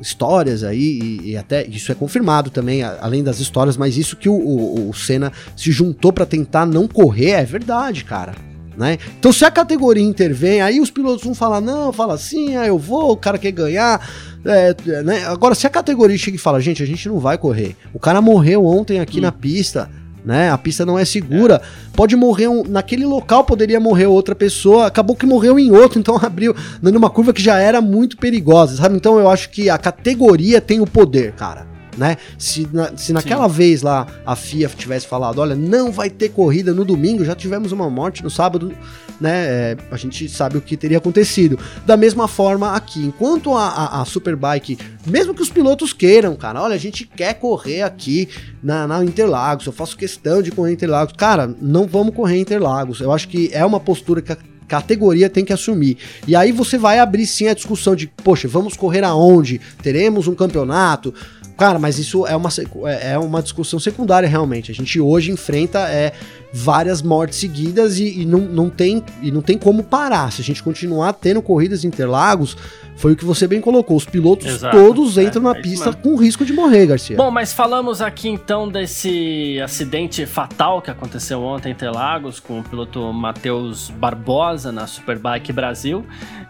[0.00, 4.28] histórias aí e, e, até isso é confirmado também, além das histórias, mas isso que
[4.28, 8.34] o, o, o Senna se juntou para tentar não correr é verdade, cara.
[8.76, 8.98] Né?
[9.18, 12.78] Então, se a categoria intervém, aí os pilotos vão falar: não, fala assim, ah, eu
[12.78, 14.06] vou, o cara quer ganhar.
[14.44, 15.24] É, né?
[15.26, 18.20] Agora, se a categoria chega e fala: gente, a gente não vai correr, o cara
[18.20, 19.22] morreu ontem aqui hum.
[19.22, 19.88] na pista.
[20.24, 20.50] Né?
[20.50, 21.56] A pista não é segura.
[21.62, 21.92] É.
[21.94, 24.86] Pode morrer um, naquele local, poderia morrer outra pessoa.
[24.86, 28.96] Acabou que morreu em outro, então abriu numa curva que já era muito perigosa, sabe?
[28.96, 32.16] Então eu acho que a categoria tem o poder, cara né?
[32.38, 33.54] Se, na, se naquela Sim.
[33.54, 37.72] vez lá a FIA tivesse falado, olha, não vai ter corrida no domingo, já tivemos
[37.72, 38.72] uma morte no sábado,
[39.20, 39.46] né?
[39.46, 41.58] É, a gente sabe o que teria acontecido.
[41.86, 46.62] Da mesma forma aqui, enquanto a, a, a, Superbike, mesmo que os pilotos queiram, cara,
[46.62, 48.28] olha, a gente quer correr aqui
[48.62, 53.00] na, na Interlagos, eu faço questão de correr Interlagos, cara, não vamos correr Interlagos.
[53.00, 55.98] Eu acho que é uma postura que a categoria tem que assumir.
[56.26, 59.60] E aí você vai abrir sim a discussão de, poxa, vamos correr aonde?
[59.82, 61.14] Teremos um campeonato?
[61.56, 62.48] Cara, mas isso é uma,
[62.86, 64.72] é, é uma discussão secundária realmente.
[64.72, 66.12] A gente hoje enfrenta é,
[66.52, 70.32] várias mortes seguidas e, e, não, não tem, e não tem como parar.
[70.32, 72.56] Se a gente continuar tendo corridas em Interlagos,
[72.96, 73.96] foi o que você bem colocou.
[73.96, 77.16] Os pilotos Exato, todos é, entram na é pista com risco de morrer, Garcia.
[77.16, 82.62] Bom, mas falamos aqui então desse acidente fatal que aconteceu ontem em Interlagos com o
[82.62, 86.04] piloto Matheus Barbosa na Superbike Brasil.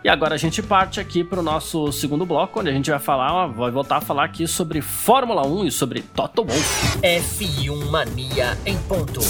[0.05, 2.99] E agora a gente parte aqui para o nosso segundo bloco, onde a gente vai
[2.99, 6.99] falar, vai voltar a falar aqui sobre Fórmula 1 e sobre Toto Wolff.
[7.01, 9.21] F1 Mania em ponto.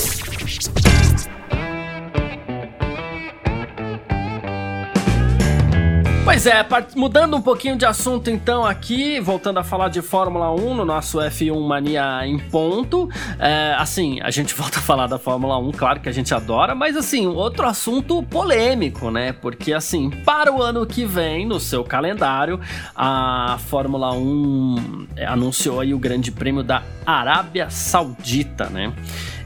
[6.35, 6.66] Pois é,
[6.97, 11.18] mudando um pouquinho de assunto então aqui, voltando a falar de Fórmula 1 no nosso
[11.18, 13.09] F1 Mania em ponto.
[13.38, 16.75] É, assim, a gente volta a falar da Fórmula 1, claro que a gente adora,
[16.75, 19.33] mas assim, outro assunto polêmico, né?
[19.33, 22.59] Porque assim, para o ano que vem, no seu calendário,
[22.97, 28.92] a Fórmula 1 é, anunciou aí o Grande Prêmio da Arábia Saudita, né?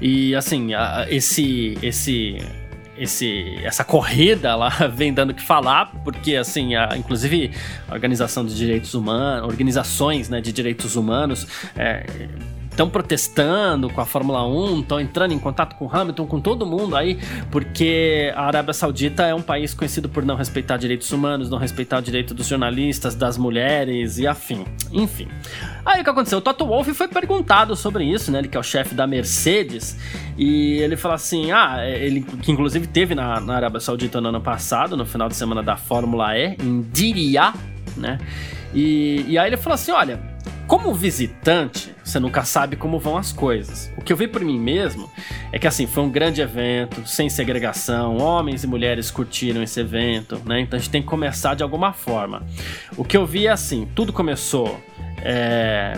[0.00, 0.70] E assim,
[1.10, 2.38] esse esse
[2.98, 7.52] esse, essa corrida lá vem dando que falar, porque assim, a, inclusive
[7.88, 12.04] a organização de direitos humanos, organizações né, de direitos humanos é,
[12.78, 16.96] estão protestando com a Fórmula 1, estão entrando em contato com Hamilton, com todo mundo
[16.96, 17.18] aí,
[17.50, 21.98] porque a Arábia Saudita é um país conhecido por não respeitar direitos humanos, não respeitar
[21.98, 24.64] o direito dos jornalistas, das mulheres e afim.
[24.92, 25.26] Enfim.
[25.84, 26.38] Aí o que aconteceu?
[26.38, 28.38] O Toto Wolff foi perguntado sobre isso, né?
[28.38, 29.98] Ele que é o chefe da Mercedes,
[30.36, 34.40] e ele falou assim: ah, ele que inclusive teve na, na Arábia Saudita no ano
[34.40, 37.54] passado, no final de semana da Fórmula E, em Diriyah,
[37.96, 38.18] né?
[38.72, 40.37] E, e aí ele falou assim: olha
[40.68, 43.90] como visitante, você nunca sabe como vão as coisas.
[43.96, 45.10] O que eu vi por mim mesmo
[45.50, 50.38] é que assim, foi um grande evento, sem segregação, homens e mulheres curtiram esse evento,
[50.44, 50.60] né?
[50.60, 52.42] Então a gente tem que começar de alguma forma.
[52.98, 54.78] O que eu vi é assim, tudo começou
[55.22, 55.96] é,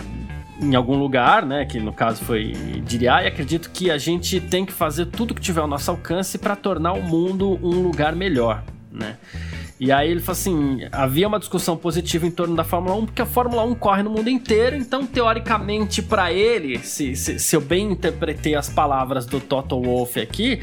[0.61, 1.65] em algum lugar, né?
[1.65, 2.53] Que no caso foi
[2.85, 6.37] Diriá, e acredito que a gente tem que fazer tudo que tiver ao nosso alcance
[6.37, 9.17] para tornar o mundo um lugar melhor, né?
[9.81, 13.21] E aí ele falou assim: havia uma discussão positiva em torno da Fórmula 1, porque
[13.23, 17.61] a Fórmula 1 corre no mundo inteiro, então, teoricamente, para ele, se, se, se, eu
[17.61, 20.59] bem interpretei as palavras do Toto Wolff aqui,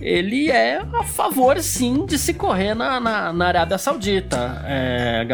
[0.00, 5.24] ele é a favor, sim, de se correr na, na, na Arábia Saudita, é,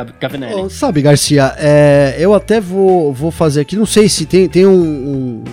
[0.71, 4.73] sabe, Garcia, é, eu até vou, vou fazer aqui, não sei se tem, tem um,
[4.73, 5.45] um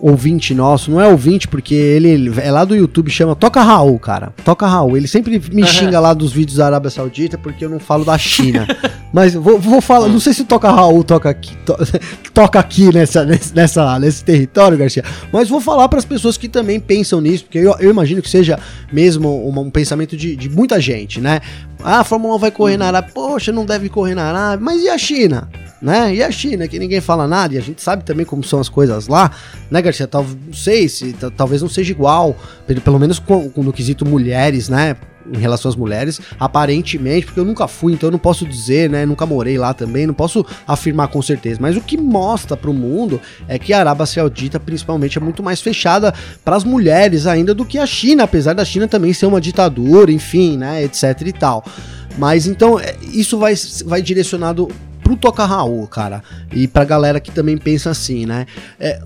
[0.00, 4.32] ouvinte nosso, não é ouvinte porque ele é lá do YouTube, chama Toca Raul, cara.
[4.44, 4.96] Toca Raul.
[4.96, 8.16] Ele sempre me xinga lá dos vídeos da Arábia Saudita porque eu não falo da
[8.16, 8.66] China.
[9.12, 11.76] Mas vou, vou falar, não sei se Toca Raul toca aqui, to,
[12.32, 15.04] toca aqui nessa, nessa, nesse território, Garcia.
[15.32, 18.30] Mas vou falar para as pessoas que também pensam nisso, porque eu, eu imagino que
[18.30, 18.58] seja
[18.92, 21.40] mesmo um, um pensamento de, de, muita gente, né?
[21.82, 24.80] Ah, a Fórmula 1 vai correr na Arábia, poxa, não deve correr na Arábia, mas
[24.80, 25.48] e a China?
[25.80, 26.14] Né?
[26.14, 28.68] E a China, que ninguém fala nada, e a gente sabe também como são as
[28.68, 29.30] coisas lá,
[29.70, 30.06] né, Garcia?
[30.06, 32.36] Tal, não sei se talvez não seja igual,
[32.84, 34.96] pelo menos com, com, no quesito mulheres, né?
[35.32, 39.06] Em relação às mulheres, aparentemente, porque eu nunca fui, então eu não posso dizer, né?
[39.06, 41.58] Nunca morei lá também, não posso afirmar com certeza.
[41.60, 45.42] Mas o que mostra para o mundo é que a Arábia Saudita, principalmente, é muito
[45.42, 46.12] mais fechada
[46.44, 50.10] para as mulheres ainda do que a China, apesar da China também ser uma ditadura,
[50.10, 50.82] enfim, né?
[50.82, 51.64] Etc e tal.
[52.18, 54.68] Mas então, é, isso vai, vai direcionado
[55.10, 56.22] pro Toca Raul, cara.
[56.52, 58.46] E pra galera que também pensa assim, né?
[58.78, 59.00] É,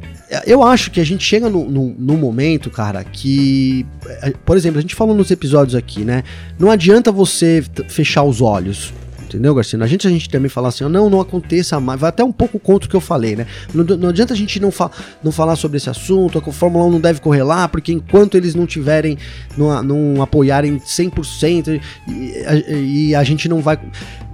[0.46, 3.86] eu acho que a gente chega no, momento, cara, que.
[4.22, 6.22] É, por exemplo, a gente falou nos episódios aqui, né?
[6.58, 8.92] Não adianta você fechar os olhos
[9.34, 9.82] entendeu, Garcia?
[9.82, 12.58] A gente, a gente também falar assim, não, não aconteça mais, vai até um pouco
[12.58, 13.46] contra o que eu falei, né?
[13.74, 14.90] Não, não adianta a gente não, fa
[15.22, 18.54] não falar sobre esse assunto, a Fórmula 1 não deve correr lá, porque enquanto eles
[18.54, 19.18] não tiverem,
[19.56, 23.78] não, não apoiarem 100% e, e a gente não vai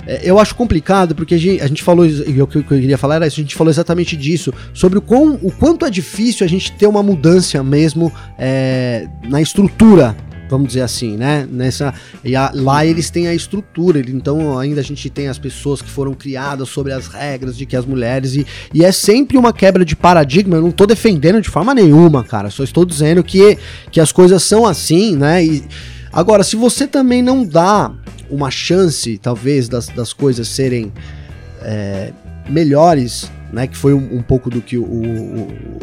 [0.07, 2.99] é, eu acho complicado porque a gente, a gente falou, e o que eu queria
[2.99, 6.45] falar era isso, a gente falou exatamente disso, sobre o, quão, o quanto é difícil
[6.45, 10.17] a gente ter uma mudança mesmo é, na estrutura
[10.51, 11.47] vamos dizer assim, né?
[11.51, 15.81] Nessa, e a, lá eles têm a estrutura, então ainda a gente tem as pessoas
[15.81, 18.35] que foram criadas sobre as regras de que as mulheres.
[18.35, 20.57] E, e é sempre uma quebra de paradigma.
[20.57, 22.51] Eu não estou defendendo de forma nenhuma, cara.
[22.51, 23.57] Só estou dizendo que,
[23.93, 25.45] que as coisas são assim, né?
[25.45, 25.65] E,
[26.13, 27.93] agora, se você também não dá
[28.29, 30.93] uma chance, talvez, das, das coisas serem
[31.63, 32.13] é,
[32.49, 33.69] melhores, né?
[33.69, 35.81] Que foi um, um pouco do que o, o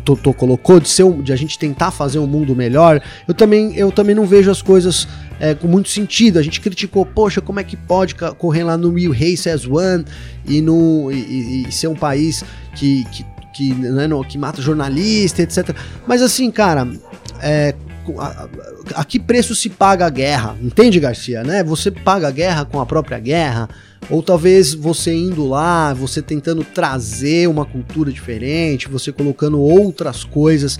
[0.00, 3.76] o Totô colocou, de, ser de a gente tentar fazer um mundo melhor, eu também,
[3.76, 5.06] eu também não vejo as coisas
[5.38, 6.38] é, com muito sentido.
[6.38, 10.04] A gente criticou, poxa, como é que pode correr lá no Will Race as One
[10.46, 15.42] e, no, e, e ser um país que, que, que, né, no, que mata jornalista,
[15.42, 15.74] etc.
[16.06, 16.88] Mas assim, cara,
[17.40, 17.74] é,
[18.18, 18.48] a, a,
[19.00, 20.56] a, que preço se paga a guerra?
[20.60, 21.42] Entende, Garcia?
[21.42, 21.62] Né?
[21.62, 23.68] Você paga a guerra com a própria guerra.
[24.08, 30.78] Ou talvez você indo lá, você tentando trazer uma cultura diferente, você colocando outras coisas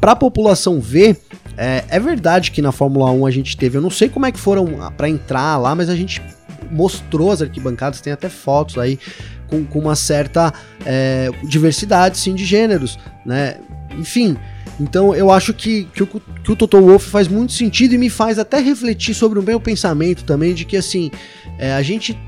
[0.00, 1.16] para a população ver.
[1.56, 4.32] É, é, verdade que na Fórmula 1 a gente teve, eu não sei como é
[4.32, 6.22] que foram para entrar lá, mas a gente
[6.70, 8.98] mostrou as arquibancadas, tem até fotos aí
[9.46, 10.52] com, com uma certa
[10.84, 13.58] é, diversidade sim de gêneros, né?
[13.98, 14.36] Enfim,
[14.80, 18.08] então eu acho que, que, o, que o Toto Wolff faz muito sentido e me
[18.08, 21.10] faz até refletir sobre o meu pensamento também de que assim
[21.58, 22.18] é, a gente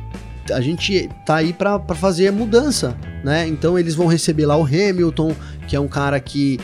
[0.50, 3.46] a gente tá aí para fazer mudança, né?
[3.46, 5.34] Então eles vão receber lá o Hamilton,
[5.66, 6.58] que é um cara que,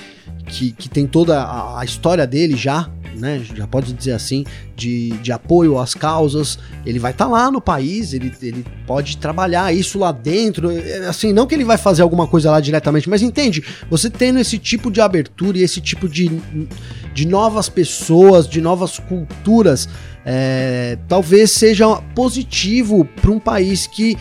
[0.46, 3.42] que, que tem toda a, a história dele já, né?
[3.54, 4.44] Já pode dizer assim,
[4.76, 6.58] de, de apoio às causas.
[6.84, 10.70] Ele vai estar tá lá no país, ele, ele pode trabalhar isso lá dentro.
[10.70, 13.64] É, assim, não que ele vai fazer alguma coisa lá diretamente, mas entende?
[13.88, 16.30] Você tendo esse tipo de abertura e esse tipo de,
[17.12, 19.88] de novas pessoas, de novas culturas
[20.24, 24.16] é, talvez seja positivo para um país que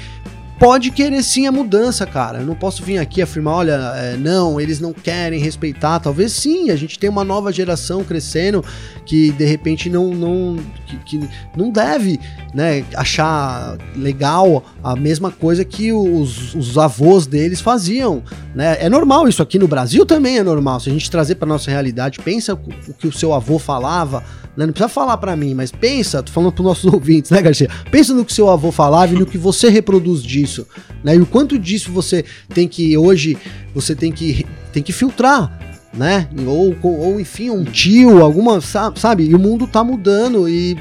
[0.60, 2.40] pode querer sim a mudança, cara.
[2.40, 6.00] Eu não posso vir aqui afirmar, olha, é, não, eles não querem respeitar.
[6.00, 8.64] Talvez sim, a gente tem uma nova geração crescendo
[9.06, 12.20] que de repente não não que, que não deve,
[12.54, 18.22] né, achar legal a mesma coisa que os, os avós deles faziam,
[18.54, 18.78] né?
[18.82, 20.80] É normal isso aqui no Brasil também é normal.
[20.80, 24.24] Se a gente trazer para nossa realidade, pensa o que o seu avô falava
[24.60, 24.66] né?
[24.66, 27.70] Não precisa falar para mim, mas pensa, tô falando pros nossos ouvintes, né, Garcia?
[27.90, 30.49] Pensa no que seu avô falava e no que você reproduz disso,
[31.04, 31.16] né?
[31.16, 33.38] E o quanto disso você tem que hoje,
[33.74, 35.60] você tem que tem que filtrar,
[35.94, 36.30] né?
[36.46, 39.26] Ou, ou enfim, um tio, alguma, sabe?
[39.26, 40.78] E o mundo tá mudando e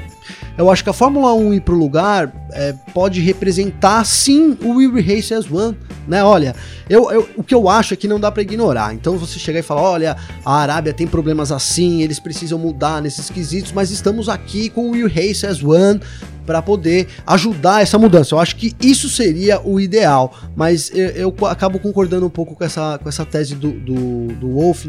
[0.57, 4.93] eu acho que a Fórmula 1 ir pro lugar é, pode representar sim o Will
[4.95, 6.21] Race as One, né?
[6.21, 6.53] Olha,
[6.89, 8.93] eu, eu, o que eu acho é que não dá para ignorar.
[8.93, 13.29] Então você chegar e falar, olha, a Arábia tem problemas assim, eles precisam mudar nesses
[13.29, 16.01] quesitos, mas estamos aqui com o Will Race as One
[16.49, 18.33] para poder ajudar essa mudança.
[18.33, 22.63] Eu acho que isso seria o ideal, mas eu, eu acabo concordando um pouco com
[22.63, 24.87] essa, com essa tese do, do, do Wolf,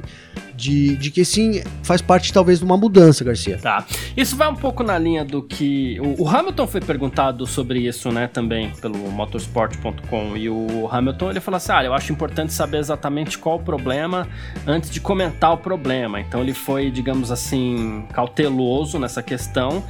[0.57, 3.59] de, de que sim, faz parte talvez de uma mudança, Garcia.
[3.59, 3.85] Tá.
[4.17, 6.01] Isso vai um pouco na linha do que.
[6.01, 10.37] O, o Hamilton foi perguntado sobre isso, né, também, pelo motorsport.com.
[10.39, 14.27] E o Hamilton ele falou assim: ah, eu acho importante saber exatamente qual o problema
[14.67, 16.21] antes de comentar o problema.
[16.21, 19.85] Então ele foi, digamos assim, cauteloso nessa questão.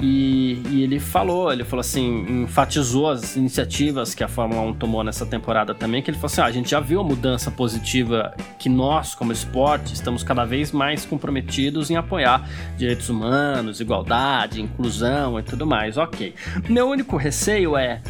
[0.00, 5.04] E, e, ele falou, ele falou assim, enfatizou as iniciativas que a Fórmula 1 tomou
[5.04, 8.34] nessa temporada também, que ele falou assim, ah, a gente já viu a mudança positiva
[8.58, 15.38] que nós, como esporte, estamos cada vez mais comprometidos em apoiar direitos humanos, igualdade, inclusão
[15.38, 16.34] e tudo mais, ok.
[16.68, 18.02] Meu único receio é,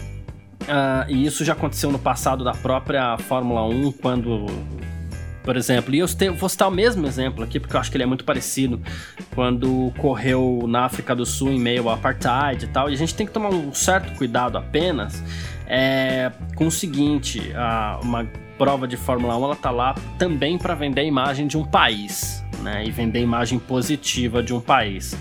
[0.63, 4.47] uh, e isso já aconteceu no passado da própria Fórmula 1, quando
[5.45, 5.95] por exemplo.
[5.95, 8.25] E eu vou citar o mesmo exemplo aqui, porque eu acho que ele é muito
[8.25, 8.81] parecido.
[9.35, 12.91] Quando correu na África do Sul em meio ao apartheid e tal.
[12.91, 15.23] E a gente tem que tomar um certo cuidado apenas
[15.69, 18.27] é, com o seguinte: a, uma
[18.57, 22.43] prova de Fórmula 1 ela tá lá também para vender a imagem de um país.
[22.63, 25.15] Né, e vender a imagem positiva de um país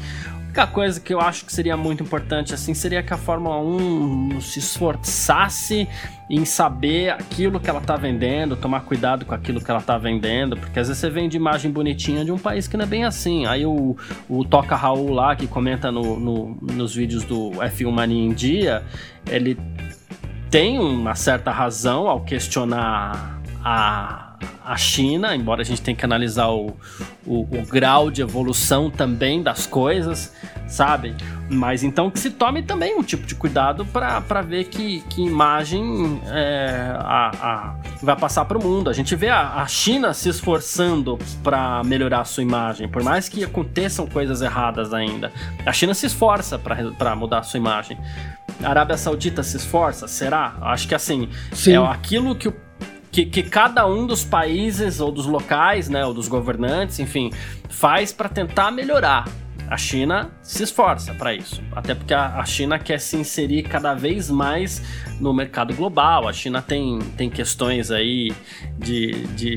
[0.53, 4.39] única coisa que eu acho que seria muito importante assim seria que a Fórmula 1
[4.39, 5.89] se esforçasse
[6.29, 10.55] em saber aquilo que ela tá vendendo, tomar cuidado com aquilo que ela tá vendendo,
[10.55, 13.47] porque às vezes você vende imagem bonitinha de um país que não é bem assim.
[13.47, 13.97] Aí o,
[14.29, 18.83] o Toca Raul lá, que comenta no, no, nos vídeos do F1 Mania em Dia,
[19.27, 19.57] ele
[20.51, 24.32] tem uma certa razão ao questionar a
[24.63, 26.75] a China, embora a gente tenha que analisar o,
[27.25, 30.33] o, o grau de evolução também das coisas,
[30.67, 31.15] sabe?
[31.49, 36.21] Mas então que se tome também um tipo de cuidado para ver que, que imagem
[36.27, 38.89] é, a, a, vai passar para o mundo.
[38.89, 43.29] A gente vê a, a China se esforçando para melhorar a sua imagem, por mais
[43.29, 45.31] que aconteçam coisas erradas ainda.
[45.65, 47.97] A China se esforça para mudar a sua imagem.
[48.63, 50.07] A Arábia Saudita se esforça?
[50.07, 50.55] Será?
[50.61, 51.73] Acho que assim, Sim.
[51.73, 52.55] é aquilo que o
[53.13, 57.29] que, que, cada um dos países ou dos locais, né, ou dos governantes, enfim,
[57.69, 59.25] faz para tentar melhorar.
[59.69, 64.29] A China se esforça para isso, até porque a, China quer se inserir cada vez
[64.29, 64.81] mais
[65.19, 66.27] no mercado global.
[66.27, 68.33] A China tem, tem questões aí
[68.77, 69.55] de, de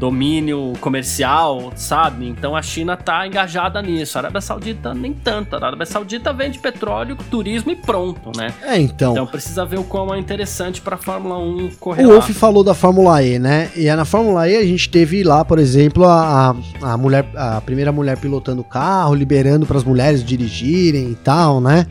[0.00, 2.26] domínio comercial, sabe?
[2.26, 4.16] Então a China tá engajada nisso.
[4.16, 5.54] A Arábia Saudita nem tanto.
[5.54, 8.54] A Arábia Saudita vende petróleo, turismo e pronto, né?
[8.62, 9.12] É, então.
[9.12, 12.06] Então precisa ver o quão é interessante para a Fórmula 1 correr.
[12.06, 13.70] O Wolf falou da Fórmula E, né?
[13.76, 17.92] E na Fórmula E a gente teve lá, por exemplo, a, a mulher, a primeira
[17.92, 21.86] mulher pilotando o carro, liberando para as mulheres dirigirem e tal, né?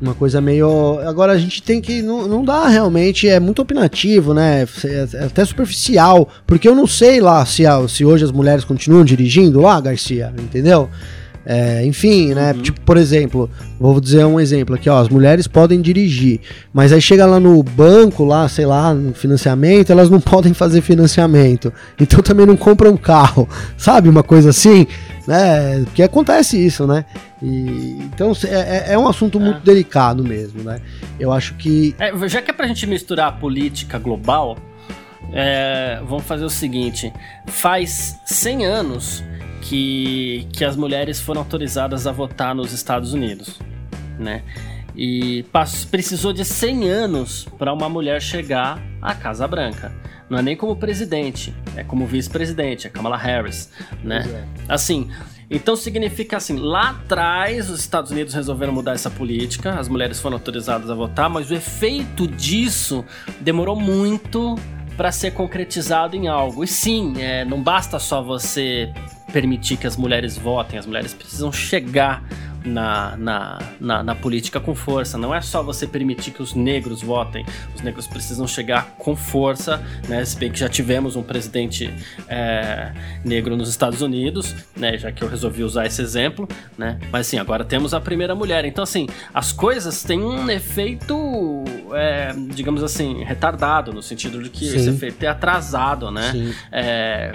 [0.00, 1.00] Uma coisa meio.
[1.00, 2.02] Agora a gente tem que.
[2.02, 4.64] Não, não dá realmente, é muito opinativo, né?
[4.84, 6.28] É, é até superficial.
[6.46, 10.88] Porque eu não sei lá se, se hoje as mulheres continuam dirigindo lá, Garcia, entendeu?
[11.50, 12.52] É, enfim, né?
[12.52, 12.60] Uhum.
[12.60, 13.48] Tipo, por exemplo,
[13.80, 14.98] vou dizer um exemplo aqui, ó.
[15.00, 16.40] As mulheres podem dirigir,
[16.74, 20.82] mas aí chega lá no banco, lá, sei lá, no financiamento, elas não podem fazer
[20.82, 21.72] financiamento.
[21.98, 24.10] Então também não compram carro, sabe?
[24.10, 24.86] Uma coisa assim
[25.28, 25.84] né?
[25.84, 27.04] Porque acontece isso, né?
[27.42, 29.60] E, então é, é, é um assunto muito é.
[29.60, 30.80] delicado mesmo, né?
[31.20, 31.94] Eu acho que.
[31.98, 34.56] É, já que é pra gente misturar a política global,
[35.30, 37.12] é, vamos fazer o seguinte:
[37.46, 39.22] faz 100 anos
[39.60, 43.60] que, que as mulheres foram autorizadas a votar nos Estados Unidos,
[44.18, 44.42] né?
[45.00, 45.44] E
[45.92, 49.92] precisou de 100 anos para uma mulher chegar à Casa Branca.
[50.28, 53.70] Não é nem como presidente, é como vice-presidente, a Kamala Harris,
[54.02, 54.26] né?
[54.28, 54.72] É.
[54.74, 55.08] Assim,
[55.48, 60.36] então significa assim, lá atrás os Estados Unidos resolveram mudar essa política, as mulheres foram
[60.36, 63.04] autorizadas a votar, mas o efeito disso
[63.40, 64.56] demorou muito
[64.96, 66.64] para ser concretizado em algo.
[66.64, 68.92] E sim, é, não basta só você
[69.32, 72.24] permitir que as mulheres votem, as mulheres precisam chegar
[72.68, 75.18] na, na, na, na, política com força.
[75.18, 77.44] Não é só você permitir que os negros votem,
[77.74, 80.24] os negros precisam chegar com força, né?
[80.24, 81.92] Se bem que já tivemos um presidente
[82.28, 82.92] é,
[83.24, 84.96] negro nos Estados Unidos, né?
[84.98, 86.98] Já que eu resolvi usar esse exemplo, né?
[87.10, 88.64] Mas sim, agora temos a primeira mulher.
[88.64, 91.64] Então, assim, as coisas têm um efeito,
[91.94, 94.76] é, digamos assim, retardado, no sentido de que sim.
[94.76, 96.30] esse efeito é atrasado, né?
[96.32, 96.54] Sim.
[96.70, 97.32] É,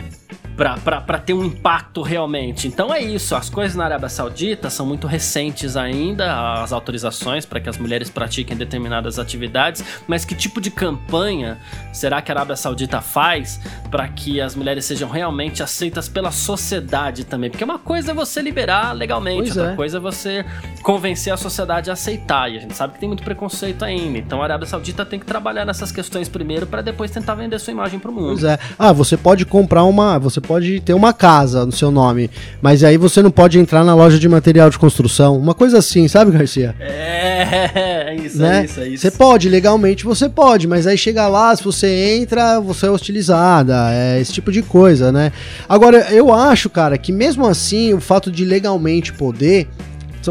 [0.55, 2.67] para ter um impacto realmente.
[2.67, 7.59] Então é isso, as coisas na Arábia Saudita são muito recentes ainda, as autorizações para
[7.59, 11.57] que as mulheres pratiquem determinadas atividades, mas que tipo de campanha
[11.91, 17.25] será que a Arábia Saudita faz para que as mulheres sejam realmente aceitas pela sociedade
[17.25, 17.49] também?
[17.49, 19.75] Porque uma coisa é você liberar legalmente, pois outra é.
[19.75, 20.45] coisa é você
[20.83, 24.19] convencer a sociedade a aceitar, e a gente sabe que tem muito preconceito ainda.
[24.19, 27.71] Então a Arábia Saudita tem que trabalhar nessas questões primeiro para depois tentar vender sua
[27.71, 28.27] imagem para o mundo.
[28.27, 28.59] Pois é.
[28.77, 32.29] Ah, você pode comprar uma, você pode ter uma casa no seu nome,
[32.61, 35.37] mas aí você não pode entrar na loja de material de construção.
[35.37, 36.75] Uma coisa assim, sabe, Garcia?
[36.79, 38.61] É, é isso, né?
[38.61, 39.01] é isso, é isso.
[39.01, 43.91] Você pode, legalmente você pode, mas aí chega lá, se você entra, você é hostilizada,
[43.91, 45.31] é esse tipo de coisa, né?
[45.67, 49.67] Agora, eu acho, cara, que mesmo assim, o fato de legalmente poder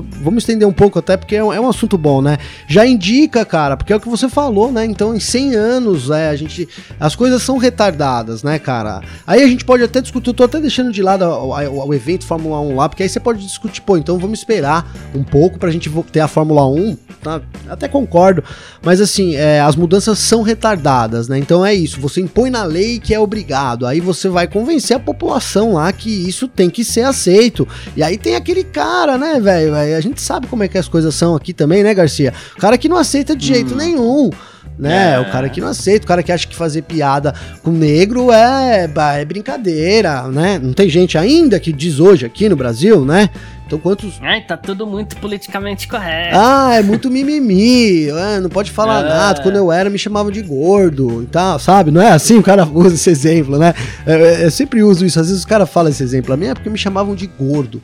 [0.01, 2.39] vamos estender um pouco até porque é um, é um, assunto bom, né?
[2.67, 4.85] Já indica, cara, porque é o que você falou, né?
[4.85, 6.69] Então, em 100 anos, é, a gente,
[6.99, 9.03] as coisas são retardadas, né, cara?
[9.27, 12.61] Aí a gente pode até discutir, eu tô até deixando de lado o, evento Fórmula
[12.61, 15.91] 1 lá, porque aí você pode discutir, pô, então vamos esperar um pouco pra gente
[16.11, 17.41] ter a Fórmula 1, tá?
[17.69, 18.43] Até concordo,
[18.83, 21.39] mas assim, é, as mudanças são retardadas, né?
[21.39, 25.01] Então é isso, você impõe na lei que é obrigado, aí você vai convencer a
[25.01, 27.67] população lá que isso tem que ser aceito.
[27.97, 29.75] E aí tem aquele cara, né, velho?
[29.83, 32.33] A gente sabe como é que as coisas são aqui também, né, Garcia?
[32.57, 33.77] O cara que não aceita de jeito hum.
[33.77, 34.31] nenhum
[34.79, 35.15] né?
[35.15, 35.21] É.
[35.21, 38.89] O cara que não aceita, o cara que acha que fazer piada com negro é,
[39.17, 40.59] é brincadeira, né?
[40.63, 43.31] Não tem gente ainda que diz hoje aqui no Brasil, né?
[43.67, 44.19] Então quantos.
[44.21, 46.37] Ai, tá tudo muito politicamente correto.
[46.37, 48.09] Ah, é muito mimimi.
[48.09, 49.09] É, não pode falar é.
[49.09, 49.43] nada.
[49.43, 51.91] Quando eu era, me chamavam de gordo e tal, sabe?
[51.91, 52.39] Não é assim?
[52.39, 53.73] O cara usa esse exemplo, né?
[54.07, 55.19] Eu, eu sempre uso isso.
[55.19, 57.83] Às vezes os caras falam esse exemplo a mim, é porque me chamavam de gordo.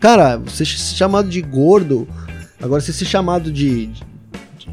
[0.00, 2.06] Cara, você ser chamado de gordo,
[2.62, 3.90] agora você ser chamado de,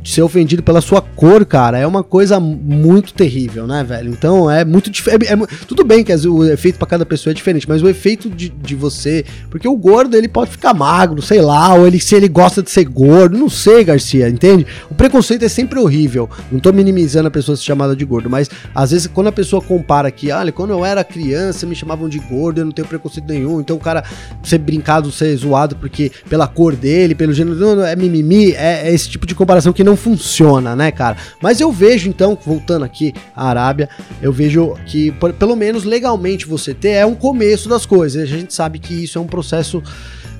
[0.01, 4.11] de ser ofendido pela sua cor, cara, é uma coisa muito terrível, né, velho?
[4.11, 5.27] Então é muito diferente.
[5.27, 5.37] É, é,
[5.67, 8.75] tudo bem que o efeito para cada pessoa é diferente, mas o efeito de, de
[8.75, 9.25] você.
[9.49, 12.69] Porque o gordo, ele pode ficar magro, sei lá, ou ele, se ele gosta de
[12.69, 14.65] ser gordo, não sei, Garcia, entende?
[14.89, 16.29] O preconceito é sempre horrível.
[16.51, 19.61] Não tô minimizando a pessoa ser chamada de gordo, mas às vezes quando a pessoa
[19.61, 23.27] compara aqui, olha, quando eu era criança me chamavam de gordo, eu não tenho preconceito
[23.27, 24.03] nenhum, então o cara
[24.43, 28.89] ser brincado, ser zoado porque pela cor dele, pelo gênero, não, não, é mimimi, é,
[28.89, 31.17] é esse tipo de comparação que não funciona, né, cara?
[31.41, 33.89] Mas eu vejo então, voltando aqui à Arábia,
[34.21, 38.21] eu vejo que pelo menos legalmente você ter é um começo das coisas.
[38.21, 39.81] A gente sabe que isso é um processo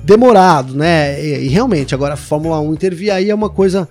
[0.02, 1.22] demorado, né?
[1.22, 3.88] E, e realmente, agora a Fórmula 1 intervir aí é uma coisa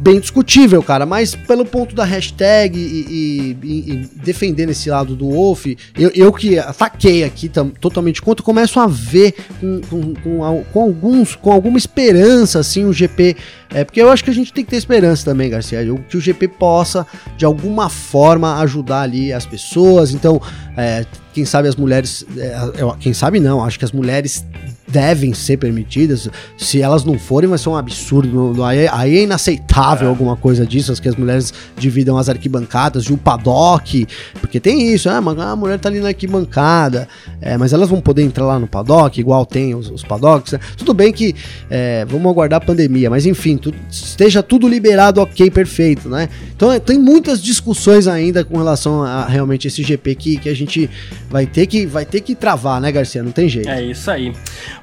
[0.00, 1.04] bem discutível, cara.
[1.04, 6.32] Mas pelo ponto da hashtag e, e, e defendendo esse lado do Wolf, eu, eu
[6.32, 11.78] que ataquei aqui totalmente contra, começo a ver com, com, com, com, alguns, com alguma
[11.78, 13.36] esperança, assim, o GP.
[13.70, 15.80] É, porque eu acho que a gente tem que ter esperança também, Garcia.
[16.08, 20.12] Que o GP possa, de alguma forma, ajudar ali as pessoas.
[20.12, 20.40] Então,
[20.76, 22.24] é, quem sabe as mulheres.
[22.36, 22.56] É,
[23.00, 24.44] quem sabe não, acho que as mulheres
[24.90, 26.28] devem ser permitidas.
[26.56, 28.62] Se elas não forem, vai ser um absurdo.
[28.64, 30.10] Aí, aí é inaceitável é.
[30.10, 34.06] alguma coisa disso, as que as mulheres dividam as arquibancadas e o paddock.
[34.40, 37.08] Porque tem isso, ah, a mulher tá ali na arquibancada.
[37.40, 40.52] É, mas elas vão poder entrar lá no paddock, igual tem os, os paddocks.
[40.52, 40.60] Né?
[40.76, 41.34] Tudo bem que
[41.70, 46.28] é, vamos aguardar a pandemia, mas enfim, tu, esteja tudo liberado, ok, perfeito, né?
[46.54, 50.54] Então é, tem muitas discussões ainda com relação a realmente esse GP que, que a
[50.54, 50.90] gente
[51.30, 53.22] vai ter que, vai ter que travar, né, Garcia?
[53.22, 53.68] Não tem jeito.
[53.68, 54.32] É isso aí.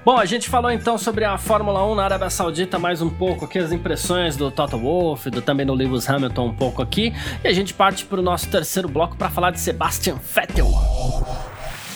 [0.05, 3.45] Bom, a gente falou então sobre a Fórmula 1 na Arábia Saudita mais um pouco
[3.45, 7.11] aqui, as impressões do Toto Wolff, do, também do Lewis Hamilton um pouco aqui.
[7.43, 10.67] E a gente parte para o nosso terceiro bloco para falar de Sebastian Vettel.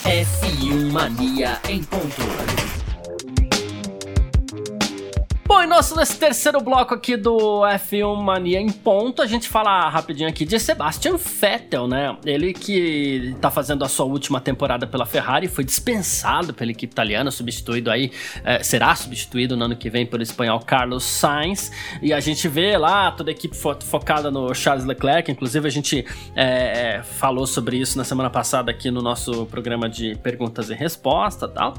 [0.02, 2.89] F1 Mania em ponto.
[5.50, 9.88] Bom, e nosso nesse terceiro bloco aqui do F1 Mania em ponto, a gente fala
[9.88, 12.16] rapidinho aqui de Sebastian Vettel, né?
[12.24, 17.32] Ele que tá fazendo a sua última temporada pela Ferrari, foi dispensado pela equipe italiana,
[17.32, 18.12] substituído aí,
[18.44, 22.78] é, será substituído no ano que vem pelo espanhol Carlos Sainz, e a gente vê
[22.78, 27.44] lá toda a equipe fo focada no Charles Leclerc, inclusive a gente é, é, falou
[27.44, 31.74] sobre isso na semana passada aqui no nosso programa de perguntas e respostas tal.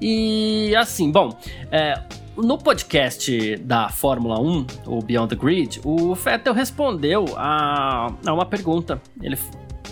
[0.00, 1.38] E assim, bom,
[1.70, 2.00] é,
[2.36, 8.46] no podcast da Fórmula 1, o Beyond the Grid, o Vettel respondeu a, a uma
[8.46, 9.00] pergunta.
[9.20, 9.36] Ele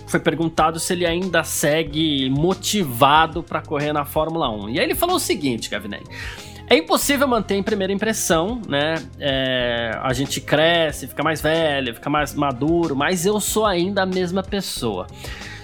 [0.07, 4.71] foi perguntado se ele ainda segue motivado para correr na Fórmula 1.
[4.71, 6.07] E aí ele falou o seguinte, Gavinelli.
[6.69, 8.95] É impossível manter em primeira impressão, né?
[9.19, 14.07] É, a gente cresce, fica mais velho, fica mais maduro, mas eu sou ainda a
[14.07, 15.09] mesma pessoa.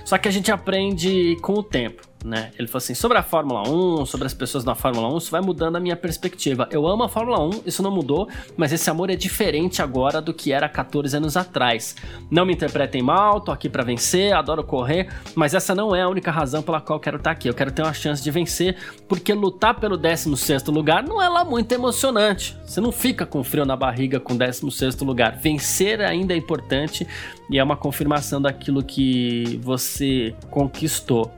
[0.04, 2.50] Só que a gente aprende com o tempo né?
[2.58, 5.40] Ele falou assim: sobre a Fórmula 1, sobre as pessoas na Fórmula 1, isso vai
[5.40, 6.68] mudando a minha perspectiva.
[6.70, 10.34] Eu amo a Fórmula 1, isso não mudou, mas esse amor é diferente agora do
[10.34, 11.94] que era 14 anos atrás.
[12.30, 16.08] Não me interpretem mal, tô aqui para vencer, adoro correr, mas essa não é a
[16.08, 17.48] única razão pela qual quero estar tá aqui.
[17.48, 18.76] Eu quero ter uma chance de vencer,
[19.08, 22.56] porque lutar pelo 16 lugar não é lá muito emocionante.
[22.64, 25.36] Você não fica com frio na barriga com 16 lugar.
[25.36, 27.06] Vencer ainda é importante
[27.48, 31.30] e é uma confirmação daquilo que você conquistou.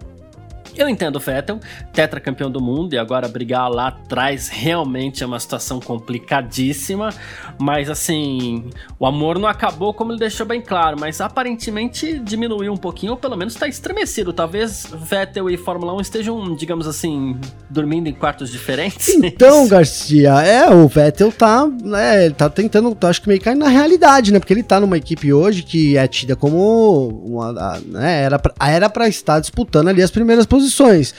[0.77, 1.59] Eu entendo o Vettel,
[1.93, 7.11] tetracampeão do mundo, e agora brigar lá atrás realmente é uma situação complicadíssima.
[7.59, 12.77] Mas assim, o amor não acabou como ele deixou bem claro, mas aparentemente diminuiu um
[12.77, 14.33] pouquinho, ou pelo menos está estremecido.
[14.33, 17.37] Talvez Vettel e Fórmula 1 estejam, digamos assim,
[17.69, 19.09] dormindo em quartos diferentes.
[19.09, 23.69] Então, Garcia, é, o Vettel tá, né, ele tá tentando, acho que meio cair na
[23.69, 24.39] realidade, né?
[24.39, 28.89] Porque ele tá numa equipe hoje que é tida como uma, né, era, pra, era
[28.89, 31.15] pra estar disputando ali as primeiras posições posições.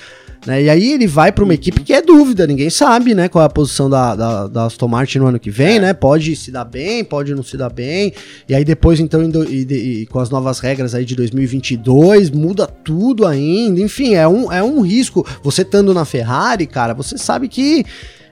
[0.45, 0.63] Né?
[0.63, 3.27] E aí ele vai para uma equipe que é dúvida, ninguém sabe, né?
[3.27, 5.79] Qual é a posição da, da, da Aston Martin no ano que vem, é.
[5.79, 5.93] né?
[5.93, 8.13] Pode se dar bem, pode não se dar bem.
[8.47, 12.65] E aí depois, então, indo, e, e, com as novas regras aí de 2022, muda
[12.67, 13.81] tudo ainda.
[13.81, 15.27] Enfim, é um, é um risco.
[15.43, 17.85] Você estando na Ferrari, cara, você sabe que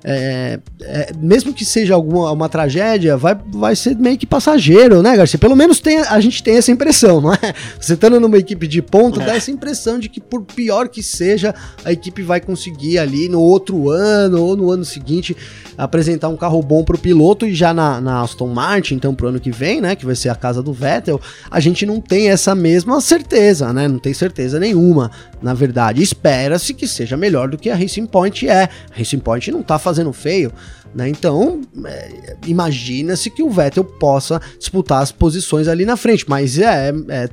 [0.04, 5.16] é, é, mesmo que seja alguma uma tragédia, vai, vai ser meio que passageiro, né,
[5.16, 5.40] Garcia?
[5.40, 7.54] Pelo menos tem, a gente tem essa impressão, não é?
[7.80, 9.26] Você estando numa equipe de ponto, é.
[9.26, 13.42] dá essa impressão de que, por pior que seja, a equipe vai conseguir ali no
[13.42, 15.36] outro ano ou no ano seguinte
[15.78, 19.40] apresentar um carro bom pro piloto e já na, na Aston Martin, então pro ano
[19.40, 21.22] que vem, né, que vai ser a casa do Vettel,
[21.52, 23.88] a gente não tem essa mesma certeza, né?
[23.88, 26.02] Não tem certeza nenhuma, na verdade.
[26.02, 28.64] Espera-se que seja melhor do que a Racing Point é.
[28.64, 30.52] A Racing Point não tá fazendo feio,
[30.94, 31.08] né?
[31.08, 36.92] Então, é, imagina-se que o Vettel possa disputar as posições ali na frente, mas é,
[37.08, 37.30] é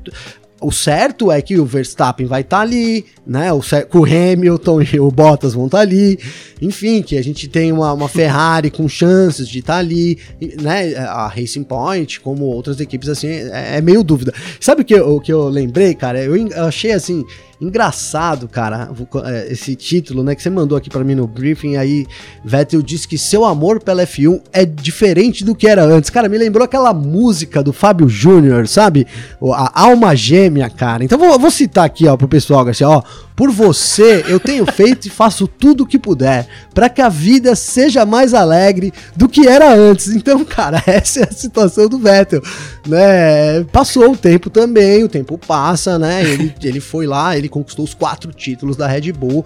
[0.60, 3.52] o certo é que o Verstappen vai estar tá ali, né?
[3.52, 6.18] O, o Hamilton e o Bottas vão estar tá ali.
[6.62, 10.16] Enfim, que a gente tem uma, uma Ferrari com chances de estar tá ali,
[10.62, 10.94] né?
[10.94, 14.32] A Racing Point, como outras equipes, assim, é, é meio dúvida.
[14.58, 16.22] Sabe o que, o que eu lembrei, cara?
[16.22, 17.24] Eu, eu achei assim
[17.64, 18.90] engraçado, cara,
[19.24, 22.06] é, esse título, né, que você mandou aqui para mim no briefing aí,
[22.44, 26.10] Vettel disse que seu amor pela F1 é diferente do que era antes.
[26.10, 29.06] Cara, me lembrou aquela música do Fábio Júnior, sabe?
[29.52, 31.04] A alma gêmea, cara.
[31.04, 33.02] Então vou, vou citar aqui, ó, pro pessoal, Garcia, ó,
[33.36, 37.56] por você, eu tenho feito e faço tudo o que puder para que a vida
[37.56, 40.08] seja mais alegre do que era antes.
[40.08, 42.42] Então, cara, essa é a situação do Vettel,
[42.86, 43.64] né?
[43.72, 46.22] Passou o tempo também, o tempo passa, né?
[46.22, 49.44] Ele, ele foi lá, ele conquistou os quatro títulos da Red Bull.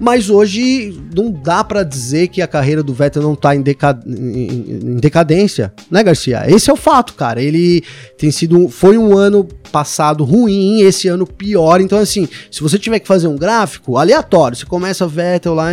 [0.00, 3.64] Mas hoje não dá para dizer que a carreira do Vettel não tá em,
[4.06, 6.44] em, decadência, né, Garcia?
[6.48, 7.42] Esse é o fato, cara.
[7.42, 7.82] Ele
[8.16, 8.68] tem sido.
[8.68, 11.80] Foi um ano passado ruim, esse ano pior.
[11.80, 15.68] Então, assim, se você tiver que fazer um gráfico aleatório, você começa Vettel lá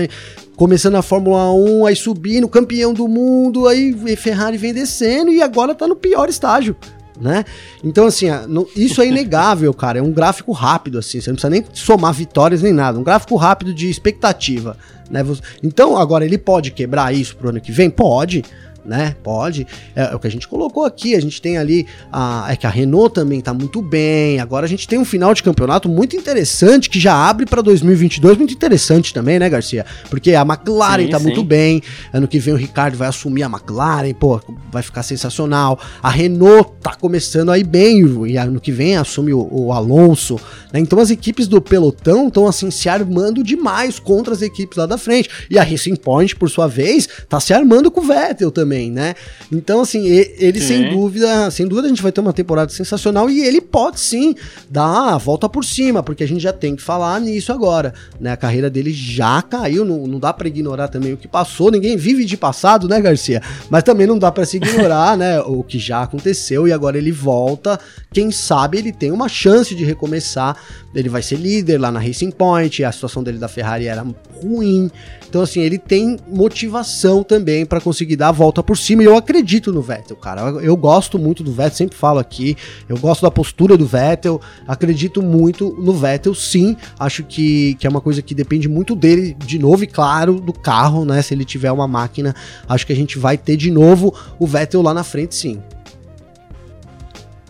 [0.55, 5.75] começando a Fórmula 1, aí subindo, campeão do mundo, aí Ferrari vem descendo e agora
[5.75, 6.75] tá no pior estágio
[7.19, 7.45] né?
[7.83, 8.27] Então, assim,
[8.75, 9.99] isso é inegável, cara.
[9.99, 11.21] É um gráfico rápido, assim.
[11.21, 12.99] Você não precisa nem somar vitórias nem nada.
[12.99, 14.77] Um gráfico rápido de expectativa,
[15.09, 15.23] né?
[15.63, 17.89] Então, agora, ele pode quebrar isso pro ano que vem?
[17.89, 18.43] Pode
[18.85, 19.15] né?
[19.23, 19.65] Pode.
[19.95, 21.15] É, é, o que a gente colocou aqui.
[21.15, 21.87] A gente tem ali.
[22.11, 24.39] A, é que a Renault também tá muito bem.
[24.39, 28.37] Agora a gente tem um final de campeonato muito interessante que já abre para 2022.
[28.37, 29.85] Muito interessante também, né, Garcia?
[30.09, 31.25] Porque a McLaren sim, tá sim.
[31.25, 31.81] muito bem.
[32.13, 34.13] Ano que vem o Ricardo vai assumir a McLaren.
[34.13, 34.39] Pô,
[34.71, 35.79] vai ficar sensacional.
[36.01, 37.95] A Renault tá começando aí bem.
[38.27, 40.39] E ano que vem assume o, o Alonso.
[40.71, 40.79] Né?
[40.79, 44.97] Então as equipes do pelotão estão assim se armando demais contra as equipes lá da
[44.97, 45.29] frente.
[45.49, 48.91] E a Racing Point, por sua vez, tá se armando com o Vettel também também,
[48.91, 49.15] né?
[49.51, 50.67] Então, assim, ele sim.
[50.67, 54.35] sem dúvida, sem dúvida a gente vai ter uma temporada sensacional e ele pode sim
[54.69, 58.33] dar a volta por cima, porque a gente já tem que falar nisso agora, né?
[58.33, 61.95] A carreira dele já caiu, não, não dá para ignorar também o que passou, ninguém
[61.95, 63.41] vive de passado, né, Garcia?
[63.69, 67.11] Mas também não dá para se ignorar, né, o que já aconteceu e agora ele
[67.11, 67.79] volta,
[68.11, 70.57] quem sabe ele tem uma chance de recomeçar,
[70.93, 74.05] ele vai ser líder lá na Racing Point, a situação dele da Ferrari era
[74.41, 74.89] ruim,
[75.35, 79.03] então, assim, ele tem motivação também para conseguir dar a volta por cima.
[79.03, 80.41] E eu acredito no Vettel, cara.
[80.61, 82.57] Eu gosto muito do Vettel, sempre falo aqui.
[82.89, 84.41] Eu gosto da postura do Vettel.
[84.67, 86.75] Acredito muito no Vettel, sim.
[86.99, 90.53] Acho que, que é uma coisa que depende muito dele, de novo, e claro, do
[90.53, 91.21] carro, né?
[91.21, 92.35] Se ele tiver uma máquina,
[92.67, 95.61] acho que a gente vai ter de novo o Vettel lá na frente, sim.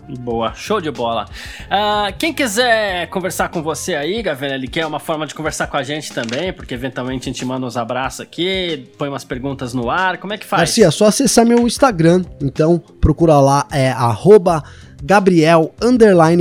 [0.08, 1.26] Boa, show de bola.
[1.62, 5.82] Uh, quem quiser conversar com você aí, Gavinelli, quer uma forma de conversar com a
[5.82, 10.18] gente também, porque eventualmente a gente manda uns abraços aqui, põe umas perguntas no ar,
[10.18, 10.60] como é que faz?
[10.60, 14.62] Garcia, é só acessar meu Instagram, então procura lá, é arroba
[15.02, 15.74] Gabriel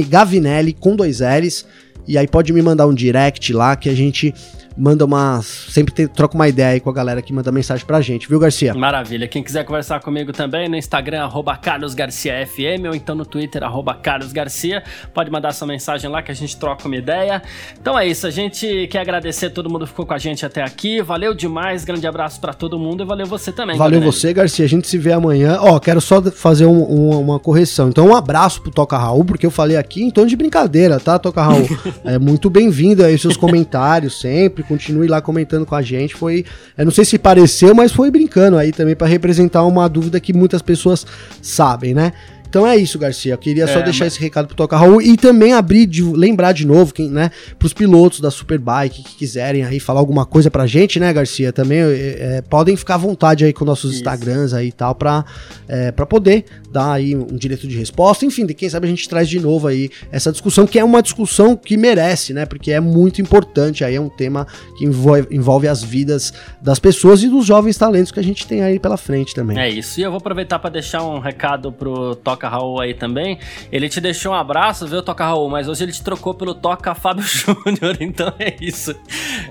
[0.07, 1.65] Gavinelli com dois L's,
[2.07, 4.31] e aí pode me mandar um direct lá que a gente
[4.77, 5.41] manda uma.
[5.41, 8.39] Sempre tem, troca uma ideia aí com a galera que manda mensagem pra gente, viu,
[8.39, 8.73] Garcia?
[8.73, 9.27] Maravilha.
[9.27, 14.83] Quem quiser conversar comigo também no Instagram, arroba carlosgarciafm, ou então no Twitter, arroba carlosgarcia,
[15.13, 17.41] pode mandar sua mensagem lá que a gente troca uma ideia.
[17.79, 20.61] Então é isso, a gente quer agradecer todo mundo que ficou com a gente até
[20.61, 21.01] aqui.
[21.01, 23.77] Valeu demais, grande abraço para todo mundo e valeu você também.
[23.77, 24.65] Valeu você, Garcia.
[24.65, 25.57] A gente se vê amanhã.
[25.61, 27.89] Ó, quero só fazer um, um, uma correção.
[27.89, 31.17] Então, um abraço pro Toca Raul, porque eu falei aqui em tom de brincadeira, tá,
[31.17, 31.67] Toca Raul?
[32.03, 36.15] é muito bem-vindo aí seus comentários sempre continue lá comentando com a gente.
[36.15, 36.45] Foi,
[36.77, 40.33] eu não sei se pareceu, mas foi brincando aí também para representar uma dúvida que
[40.33, 41.05] muitas pessoas
[41.41, 42.13] sabem, né?
[42.55, 43.33] Então é isso, Garcia.
[43.33, 44.13] Eu queria é, só deixar mas...
[44.13, 47.29] esse recado pro Toca Raul e também abrir, de, lembrar de novo, quem, né,
[47.59, 51.51] pros pilotos da Superbike que quiserem aí falar alguma coisa pra gente, né, Garcia?
[51.51, 53.99] Também é, podem ficar à vontade aí com nossos isso.
[53.99, 55.25] Instagrams aí e tal, pra,
[55.67, 58.25] é, pra poder dar aí um direito de resposta.
[58.25, 61.01] Enfim, de quem sabe a gente traz de novo aí essa discussão, que é uma
[61.01, 62.45] discussão que merece, né?
[62.45, 64.47] Porque é muito importante aí, é um tema
[64.77, 68.61] que envolve, envolve as vidas das pessoas e dos jovens talentos que a gente tem
[68.61, 69.59] aí pela frente também.
[69.59, 69.99] É isso.
[69.99, 73.39] E eu vou aproveitar para deixar um recado pro Toca Toca Raul aí também.
[73.71, 75.49] Ele te deixou um abraço, viu, Toca Raul?
[75.49, 78.95] Mas hoje ele te trocou pelo Toca Fábio Júnior, então é isso.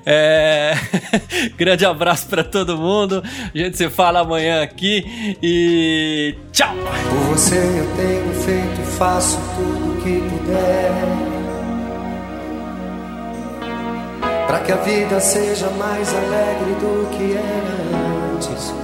[0.06, 0.74] É...
[1.56, 3.22] Grande abraço para todo mundo.
[3.54, 6.74] A gente se fala amanhã aqui e tchau!
[7.08, 10.92] Por você eu tenho feito e faço tudo que puder.
[14.46, 18.83] Para que a vida seja mais alegre do que era antes.